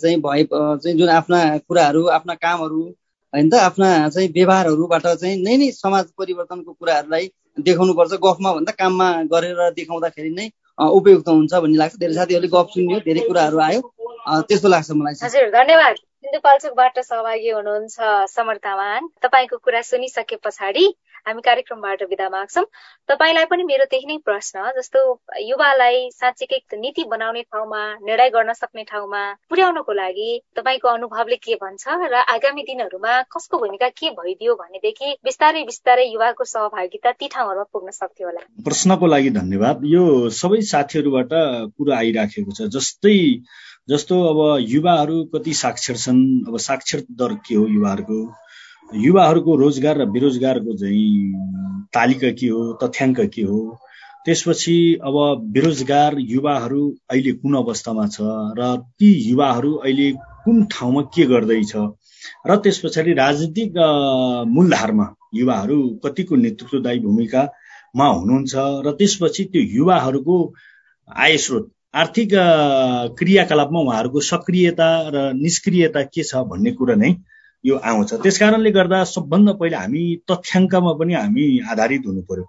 [0.00, 2.82] चाहिँ भए चाहिँ जुन आफ्ना कुराहरू आफ्ना कामहरू
[3.32, 3.54] होइन त?
[3.68, 7.26] आफ्ना चाहिँ व्यवहारहरूबाट चाहिँ नै नै समाज परिवर्तनको कुराहरूलाई
[7.66, 10.46] देखाउनुपर्छ। गफमा भन्दा काममा गरेर देखाउँदाखेरि नै
[10.78, 13.80] उपयुक्त हुन्छ भन्ने लाग्छ। धेरै साथीहरूले गफ सुन्यो धेरै कुराहरू आयो।
[14.48, 17.96] त्यस्तो लाग्छ मलाई हजुर धन्यवाद। सिन्धुपाल्चोकबाट सहभागी हुनुहुन्छ
[18.28, 20.84] समर्थमान तपाईँको कुरा सुनिसके पछाडि
[21.26, 22.64] हामी कार्यक्रमबाट विदा माग्छौँ।
[23.08, 25.00] तपाईँलाई पनि मेरो त्यही नै प्रश्न जस्तो
[25.40, 31.84] युवालाई साँच्चीकै नीति बनाउने ठाउँमा निर्णय गर्न सक्ने ठाउँमा पुर्याउनको लागि तपाईँको अनुभवले के भन्छ
[32.10, 37.90] र आगामी दिनहरूमा कसको भूमिका के भइदियो भनेदेखि बिस्तारै बिस्तारै युवाको सहभागिता ती ठाउँहरूमा पुग्न
[38.00, 40.02] सक्थ्यो होला। प्रश्नको लागि धन्यवाद। यो
[40.34, 41.30] सबै साथीहरूबाट
[41.70, 43.16] कुरा आइराखेको छ जस्तै
[43.88, 48.18] जस्तो अब युवाहरू कति साक्षर छन् अब साक्षर दर के हो युवाहरूको?
[48.94, 53.58] युवाहरूको रोजगार र बेरोजगारको चाहिँ तालिका के हो तथ्याङ्क के हो?
[54.24, 55.16] त्यसपछि अब
[55.54, 58.26] बेरोजगार युवाहरू अहिले कुन अवस्थामा छ
[58.58, 60.10] र ती युवाहरू अहिले
[60.44, 61.72] कुन ठाउँमा के गर्दैछ?
[62.46, 63.78] र त्यस पछाडि राजनीतिक
[64.48, 68.54] मूलधारमा युवाहरू कतिको नेतृत्वदायी भूमिकामा हुनुहुन्छ
[68.86, 70.42] र त्यसपछि त्यो युवाहरूको
[71.16, 72.30] आय स्रोत आर्थिक
[73.18, 77.10] क्रियाकलापमा उहाँहरूको सक्रियता र निष्क्रियता के छ भन्ने कुरा नै
[77.64, 82.44] यो आउँछ। त्यस कारणले गर्दा सबभन्दा पहिला हामी तथ्याङ्कमा पनि हामी आधारित हुनु पर्यो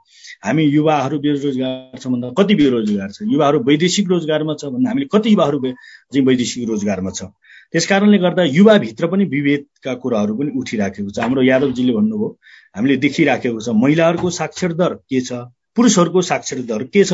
[0.45, 3.17] हामी युवाहरू बेरोजगार छ भन्दा कति बेरोजगार छ?
[3.23, 7.31] युवाहरू वैदेशिक रोजगारमा छ भन्दा हामीले कति युवाहरू चाहिँ वैदेशिक रोजगारमा छ?
[7.73, 12.29] त्यस कारणले गर्दा युवाभित्र पनि विभेदका कुराहरू पनि उठिराखेको छ। हाम्रो यादवजीले भन्नुभयो
[12.75, 15.47] हामीले देखिराखेको छ महिलाहरूको साक्षर दर के छ?
[15.77, 17.13] पुरुषहरूको साक्षर दर के छ?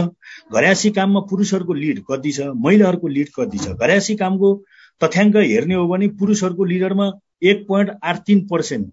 [0.53, 2.47] घरासी काममा पुरुषहरूको लिड कति छ?
[2.55, 3.75] महिलाहरूको लिड कति छ?
[3.77, 4.53] घरासी कामको
[5.01, 7.11] तथ्याङ्क हेर्ने हो भने पुरुषहरूको लिडरमा
[7.43, 8.91] एक पोइन्ट आठ तिन पर्सेन्ट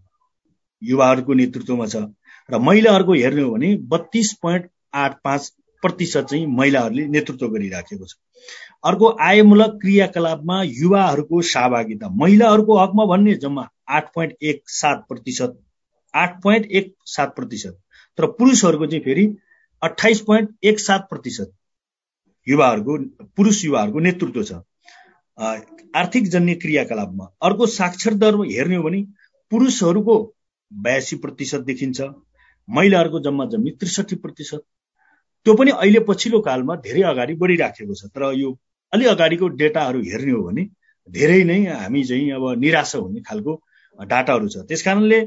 [0.83, 1.97] युवाहरूको नेतृत्वमा छ
[2.49, 5.53] र महिलाहरूको हेर्ने हो भने बत्तिस पोइन्ट आठ पाँच
[5.83, 8.15] प्रतिशत चाहिँ महिलाहरूले नेतृत्व गरिराखेको छ।
[8.85, 15.59] अर्को आयमूलक क्रियाकलापमा युवाहरूको सहभागिता। महिलाहरूको हकमा भन्ने जम्मा आठ पोइन्ट एक सात प्रतिशत
[16.15, 17.79] आठ पोइन्ट एक सात प्रतिशत।
[18.19, 19.27] तर पुरुषहरूको चाहिँ फेरि
[19.83, 21.53] अठाइस पोइन्ट एक सात प्रतिशत
[22.47, 22.97] युवाहरूको
[23.37, 24.53] पुरुष युवाहरूको नेतृत्व छ।
[25.97, 29.01] आर्थिक जन्य क्रियाकलापमा अर्को साक्षर दर हेर्ने हो भने
[29.53, 30.17] पुरुषहरूको
[30.73, 32.01] बयासी प्रतिशत देखिन्छ
[32.69, 34.63] महिलाहरूको जम्मा जम्मी त्रिसठी प्रतिशत।
[35.47, 38.53] त्यो पनि अहिले पछिल्लो कालमा धेरै अगाडि बढिराखेको छ। तर यो
[38.93, 40.69] अलि अगाडिको डेटाहरू हेर्ने हो भने
[41.11, 43.61] धेरै नै हामी चाहिँ अब निराशा हुने खालको
[43.99, 45.21] डाटाहरू छ। त्यस कारणले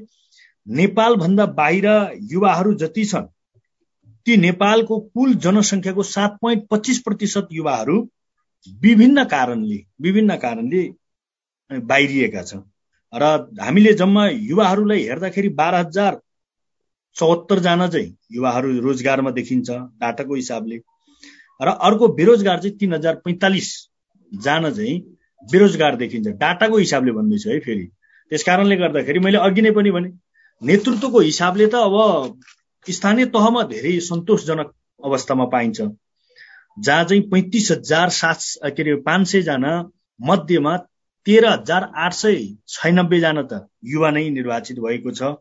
[0.67, 1.87] नेपालभन्दा बाहिर
[2.31, 3.32] युवाहरू जति छन्
[4.27, 7.97] ती नेपालको कुल जनसङ्ख्याको सात पोइन्ट पच्चिस प्रतिशत युवाहरू
[8.81, 10.83] विभिन्न कारणले विभिन्न कारणले
[11.71, 12.61] बाहिरिएका छन्।
[13.13, 13.23] र
[13.61, 16.19] हामीले जम्मा युवाहरूलाई हेर्दाखेरि बाह्र हजार
[17.15, 19.69] चौहत्तरजना चाहिँ युवाहरू रोजगारमा देखिन्छ
[20.01, 20.77] डाटाको हिसाबले।
[21.59, 24.99] र अर्को बेरोजगार चाहिँ तिन हजार पैँतालिसजना चाहिँ
[25.47, 27.85] बेरोजगार देखिन्छ। डाटाको हिसाबले भन्दैछु है फेरि।
[28.31, 30.09] त्यस कारणले गर्दाखेरि मैले अघि नै पनि भने
[30.61, 31.95] नेतृत्वको हिसाबले त अब
[32.87, 34.73] स्थानीय तहमा धेरै सन्तोषजनक
[35.03, 35.81] अवस्थामा पाइन्छ।
[36.77, 38.39] जहाँ चाहिँ पैँतिस हजार सात
[38.75, 39.71] के अरे पाँच सयजना
[40.19, 40.75] मध्येमा
[41.27, 42.37] तेह्र हजार आठ सय
[42.69, 45.35] छैनब्बेजना त युवा नै निर्वाचित भएको छ।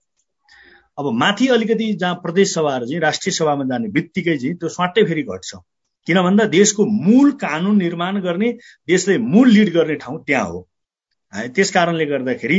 [0.99, 5.23] अब माथि अलिकति जहाँ प्रदेश सभाहरू चाहिँ राष्ट्रिय सभामा जाने बित्तिकै चाहिँ त्यो स्वाटै फेरि
[5.25, 5.55] घट्छ।
[6.07, 8.53] किन भन्दा देशको मूल कानुन निर्माण गर्ने
[8.89, 10.69] देशले मूल लिड गर्ने ठाउँ त्यहाँ हो
[11.55, 12.59] त्यस कारणले गर्दाखेरि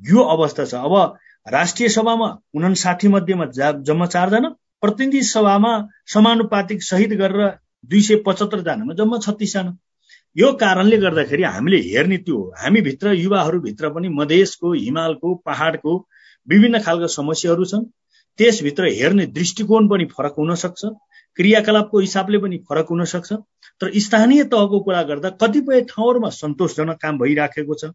[0.00, 4.48] यो अवस्था छ। अब राष्ट्रिय सभामा उनासाठी मध्येमा जम्मा चारजना
[4.82, 5.72] प्रतिनिधि सभामा
[6.14, 7.48] समानुपातिक सहित गरेर
[7.90, 9.76] दुई सय पचहत्तरजनामा जम्मा छत्तिसजना।
[10.36, 15.96] यो कारणले गर्दाखेरि हामीले हेर्ने त्यो हो हामीभित्र युवाहरूभित्र पनि मधेसको हिमालको पहाडको
[16.48, 17.84] विभिन्न खालका समस्याहरू छन्।
[18.38, 20.84] त्यसभित्र हेर्ने दृष्टिकोण पनि फरक हुन सक्छ।
[21.38, 23.32] क्रियाकलापको हिसाबले पनि फरक हुन सक्छ।
[23.80, 27.92] तर स्थानीय तहको कुरा गर्दा कतिपय ठाउँहरूमा सन्तोषजनक काम भइराखेको छ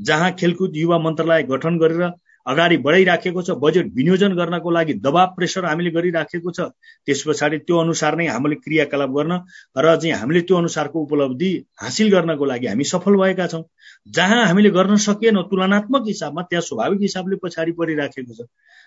[0.00, 2.10] जहाँ खेलकुद युवा मन्त्रालय गठन गरेर
[2.46, 6.68] अगाडि बढाइराखेको छ बजेट विनियोजन गर्नको लागि दबाब प्रेसर हामीले गरिराखेको छ
[7.08, 9.32] त्यस पछाडि त्यो अनुसार नै हामीले क्रियाकलाप गर्न
[9.78, 11.50] र चाहिँ हामीले त्यो अनुसारको उपलब्धि
[11.82, 13.62] हासिल गर्नको लागि हामी सफल भएका छौँ।
[14.16, 18.46] जहाँ हामीले गर्न सकेनौँ तुलनात्मक हिसाबमा त्यहाँ स्वाभाविक हिसाबले पछाडि परिराखेको छ।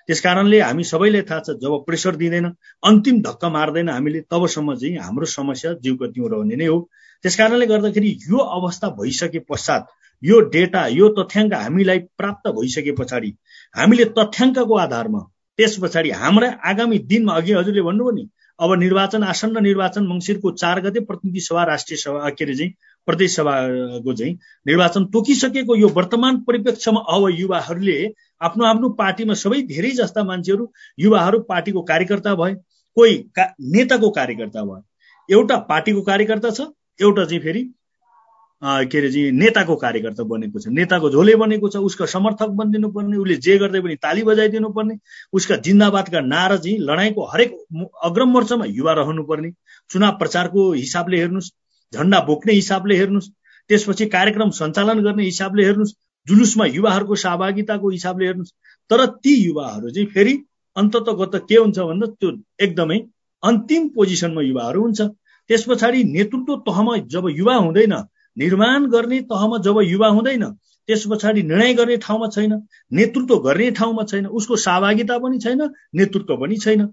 [0.10, 2.45] त्यस कारणले हामी सबैलाई थाहा छ जब प्रेसर दिँदैन
[2.84, 6.80] अन्तिम धक्का मार्दैन हामीले तबसम्म चाहिँ हाम्रो समस्या जिउको तिउँ रहने नै हो।
[7.24, 9.88] त्यस कारणले गर्दाखेरि यो अवस्था भइसके पश्चात
[10.24, 13.34] यो डेटा यो तथ्याङ्क हामीलाई प्राप्त भइसके पछाडि
[13.76, 15.22] हामीले तथ्याङ्कको आधारमा
[15.59, 20.82] त्यस पछाडि हाम्रा आगामी दिनमा अघि हजुरले भन्नुभयो नि अब निर्वाचन आसन्न निर्वाचन मङ्सिरको चार
[20.82, 22.74] गते प्रतिनिधि सभा राष्ट्रिय सभा के अरे चाहिँ
[23.07, 24.34] प्रदेश सभाको चाहिँ
[24.65, 27.97] निर्वाचन तोकिसकेको यो वर्तमान परिप्रेक्ष्यमा अब युवाहरूले
[28.41, 32.53] आफ्नो आफ्नो पार्टीमा सबै धेरै जस्ता मान्छेहरू युवाहरू पार्टीको कार्यकर्ता भए
[32.97, 34.84] कोही का नेताको कार्यकर्ता भयो
[35.30, 36.68] एउटा पार्टीको कार्यकर्ता छ
[36.99, 37.63] एउटा चाहिँ फेरि
[38.62, 43.18] के अरे चाहिँ नेताको कार्यकर्ता बनेको छ। नेताको झोले बनेको छ उसको समर्थक बनिदिनु पर्ने
[43.18, 44.97] उसले जे गर्दै पनि ताली बजाइदिनु पर्ने
[45.34, 47.53] उसका जिन्दाबादका नारा चाहिँ लडाइँको हरेक
[48.03, 49.51] अग्रम मोर्चामा युवा रहनुपर्ने।
[49.89, 51.51] चुनाव प्रचारको हिसाबले हेर्नुहोस्
[51.93, 53.30] झन्डा बोक्ने हिसाबले हेर्नुहोस्
[53.70, 55.93] त्यसपछि कार्यक्रम सञ्चालन गर्ने हिसाबले हेर्नुहोस्
[56.28, 58.53] जुलुसमा युवाहरूको सहभागिताको हिसाबले हेर्नुहोस्
[58.89, 60.34] तर ती युवाहरू चाहिँ फेरि
[60.76, 62.99] अन्ततगत के हुन्छ भन्दा त्यो एकदमै
[63.43, 65.01] अन्तिम पोजिसनमा युवाहरू हुन्छ।
[65.49, 67.93] त्यस पछाडि नेतृत्व तहमा जब युवा हुँदैन
[68.38, 70.44] निर्माण गर्ने तहमा जब युवा हुँदैन
[70.90, 72.54] त्यस पछाडि निर्णय गर्ने ठाउँमा छैन
[72.92, 75.62] नेतृत्व गर्ने ठाउँमा छैन उसको सहभागिता पनि छैन
[75.96, 76.88] नेतृत्व पनि छैन।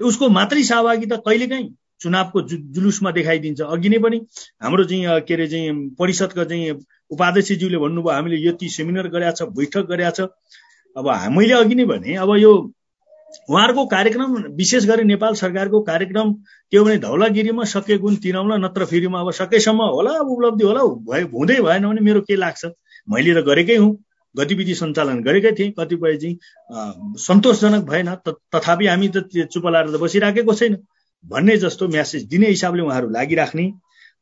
[0.00, 1.68] उसको मात्रै सहभागिता कहिलेकाहीँ
[2.02, 4.18] चुनावको जु जुलुसमा देखाइदिन्छ। अघि नै पनि
[4.62, 6.70] हाम्रो चाहिँ के अरे चाहिँ परिषदका चाहिँ
[7.10, 10.20] उपाध्यक्षज्यूले भन्नुभयो हामीले यति सेमिनार गरेका छ बैठक गरेका छ।
[10.96, 12.52] अब मैले अघि नै भने अब यो
[13.50, 18.84] उहाँहरूको कार्यक्रम विशेष गरी नेपाल सरकारको कार्यक्रम के हो भने धौलागिरीमा सके गुण तिनाउला नत्र
[18.84, 22.64] फेरिमा अब सकेसम्म होला उपलब्धि होला भए हुँदै भएन भने मेरो के लाग्छ?
[23.08, 23.92] मैले त गरेकै हुँ।
[24.34, 30.54] गतिविधि सञ्चालन गरेकै थिएँ कतिपय चाहिँ सन्तोषजनक भएन तथापि हामी त चुप लाएर त बसिराखेको
[30.54, 30.76] छैन।
[31.24, 33.66] भन्ने जस्तो म्यासेज दिने हिसाबले उहाँहरू लागिराख्ने।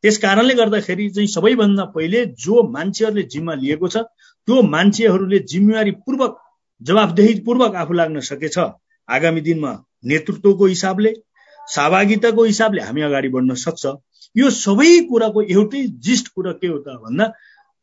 [0.05, 3.97] त्यस कारणले गर्दाखेरि चाहिँ सबैभन्दा पहिले जो मान्छेहरूले जिम्मा लिएको छ
[4.49, 6.37] त्यो मान्छेहरूले जिम्मेवारी पूर्वक
[6.83, 8.59] जवाबदेही पूर्वक आफू लाग्न सकेछ।
[9.17, 9.73] आगामी दिनमा
[10.13, 11.13] नेतृत्वको हिसाबले
[11.69, 13.85] सहभागिताको हिसाबले हामी अगाडि बढ्न सक्छ।
[14.37, 17.27] यो सबै कुराको एउटै जिस्ट कुरा के हो त भन्दा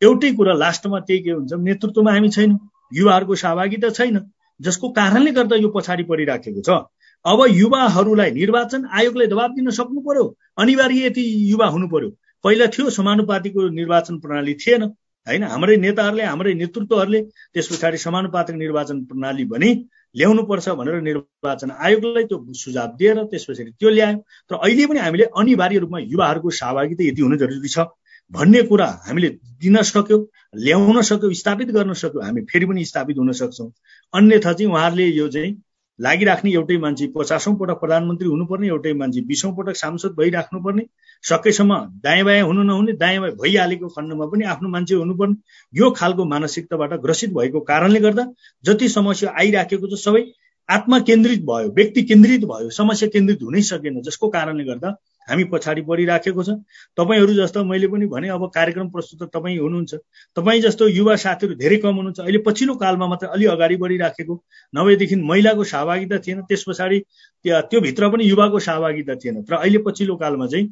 [0.02, 2.60] एउटै कुरा लास्टमा त्यही के हुन्छ नेतृत्वमा हामी छैनौँ
[2.92, 4.20] युवाहरूको सहभागिता छैन
[4.60, 6.78] जसको कारणले गर्दा यो पछाडि परिराखेको छ।
[7.26, 10.26] अब युवाहरूलाई निर्वाचन आयोगले दबाब दिन सक्नु पर्यो
[10.64, 12.10] अनिवार्य यति युवा हुनु पर्यो।
[12.44, 15.44] पहिला थियो समानुपातिको निर्वाचन प्रणाली थिएन होइन?
[15.44, 17.22] हाम्रै नेताहरूले हाम्रै नेतृत्वहरूले
[17.54, 19.70] त्यस पछाडि समानुपातिक निर्वाचन प्रणाली भने
[20.18, 24.18] ल्याउनुपर्छ भनेर निर्वाचन आयोगलाई त्यो सुझाव दिएर त्यस पछाडि त्यो ल्यायो।
[24.50, 27.86] तर अहिले पनि हामीले अनिवार्य रूपमा युवाहरूको सहभागिता यति हुनु जरुरी छ
[28.32, 29.30] भन्ने कुरा हामीले
[29.62, 30.22] दिन सक्यौँ
[30.56, 33.72] ल्याउन सक्यौँ स्थापित गर्न सक्यौँ। हामी फेरि पनि स्थापित हुन सक्छौँ।
[34.14, 35.54] अन्यथा चाहिँ उहाँहरूले यो चाहिँ
[36.00, 40.84] लागिराख्ने एउटै मान्छे पचासौँ पटक प्रधानमन्त्री हुनुपर्ने एउटै मान्छे बिसौँ पटक सांसद भइराख्नुपर्ने
[41.24, 45.36] सकेसम्म दायाँ बायाँ हुनु नहुने दायाँ बायाँ भइहालेको खण्डमा पनि आफ्नो मान्छे हुनुपर्ने
[45.74, 48.26] यो खालको मानसिकताबाट ग्रसित भएको कारणले गर्दा
[48.64, 50.24] जति समस्या आइराखेको छ सबै
[50.70, 54.96] आत्मा केन्द्रित भयो व्यक्ति केन्द्रित भयो समस्या केन्द्रित हुनै सकेन जसको कारणले गर्दा
[55.28, 56.50] हामी पछाडि परिराखेको छ।
[56.98, 59.94] तपाईँहरू जस्तो मैले पनि भने अब कार्यक्रम प्रस्तुत तपाईँ हुनुहुन्छ।
[60.38, 64.36] तपाईँ जस्तो युवा साथीहरू धेरै कम हुनुहुन्छ। अहिले पछिल्लो कालमा मात्र अलि अगाडि बढिराखेको
[64.74, 67.00] नभएदेखि महिलाको सहभागिता थिएन। त्यस पछाडि
[67.46, 70.70] त्योभित्र पनि युवाको सहभागिता थिएन। तर अहिले पछिल्लो कालमा चाहिँ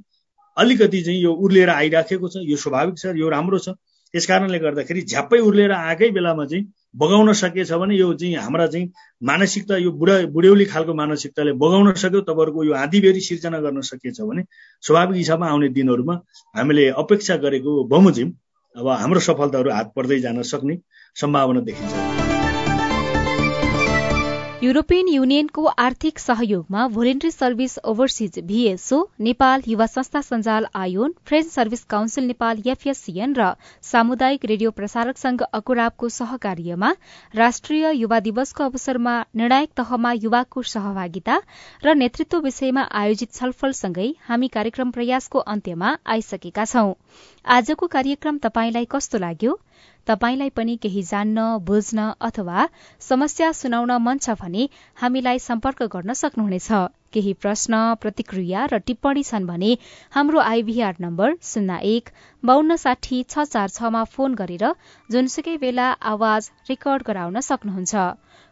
[0.58, 3.70] अलिकति चाहिँ यो उर्लिएर आइराखेको छ। यो स्वाभाविक छ यो राम्रो छ।
[4.14, 6.64] त्यस कारणले गर्दाखेरि झ्याप्पै उर्लिएर आएकै बेलामा चाहिँ
[6.96, 8.92] बगाउन सकेछ भने यो चाहिँ हाम्रा चाहिँ
[9.22, 14.44] मानसिकता यो बुढा बुढ्यौली खालको मानसिकताले बगाउन सक्यो तपाईँहरूको यो आँधीबेरी सिर्जना गर्न सकेछ भने
[14.84, 16.20] स्वाभाविक हिसाबमा आउने दिनहरूमा
[16.56, 18.34] हामीले अपेक्षा गरेको बमोजिम
[18.76, 20.80] अब हाम्रो सफलताहरू हात पर्दै जान सक्ने
[21.16, 22.25] सम्भावना देखिन्छ।
[24.66, 31.84] युरोपियन युनियनको आर्थिक सहयोगमा voluntary service overseas VSO Nepal युवा संस्था सञ्जाल ion French service
[31.86, 33.50] council Nepal FSCN र
[33.90, 36.92] सामुदायिक रेडियो प्रसारक संघ अकुराबको सहकार्यमा
[37.34, 41.38] राष्ट्रिय युवा दिवसको अवसरमा निर्णायक तहमा युवाको सहभागिता
[41.86, 46.94] र नेतृत्व विषयमा आयोजित छलफलसँगै हामी कार्यक्रम प्रयासको अन्त्यमा आइसकेका छौं।
[47.46, 49.60] आजको कार्यक्रम तपाईंलाई कस्तो लाग्यो?
[50.08, 52.66] तपाईंलाई पनि केही जान्न बुझ्न अथवा
[53.02, 54.68] समस्या सुनाउन मन छ भने
[55.02, 56.70] हामीलाई सम्पर्क गर्न सक्नुहुनेछ।
[57.14, 59.72] केही प्रश्न प्रतिक्रिया र टिप्पणी छन् भने
[60.16, 62.10] हाम्रो आइभीआर नम्बर शून्य एक
[62.44, 64.66] बान्न साठी छ चार छमा फोन गरेर
[65.10, 68.06] जुनसुकै बेला आवाज रेकर्ड गराउन सक्नुहुन्छ।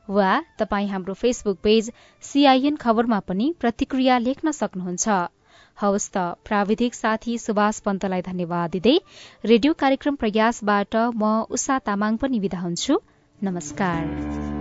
[0.07, 1.91] वा तपाई हाम्रो फेसबुक पेज
[2.24, 5.07] सीआईएन खबरमा पनि प्रतिक्रिया लेख्न सक्नुहुन्छ।
[5.78, 8.97] हवस् त। प्राविधिक साथी सुभाष पन्तलाई धन्यवाद दिँदै
[9.45, 13.01] रेडियो कार्यक्रम प्रयासबाट म उषा तामाङ पनि विदा हुन्छु।
[13.39, 14.52] नमस्कार।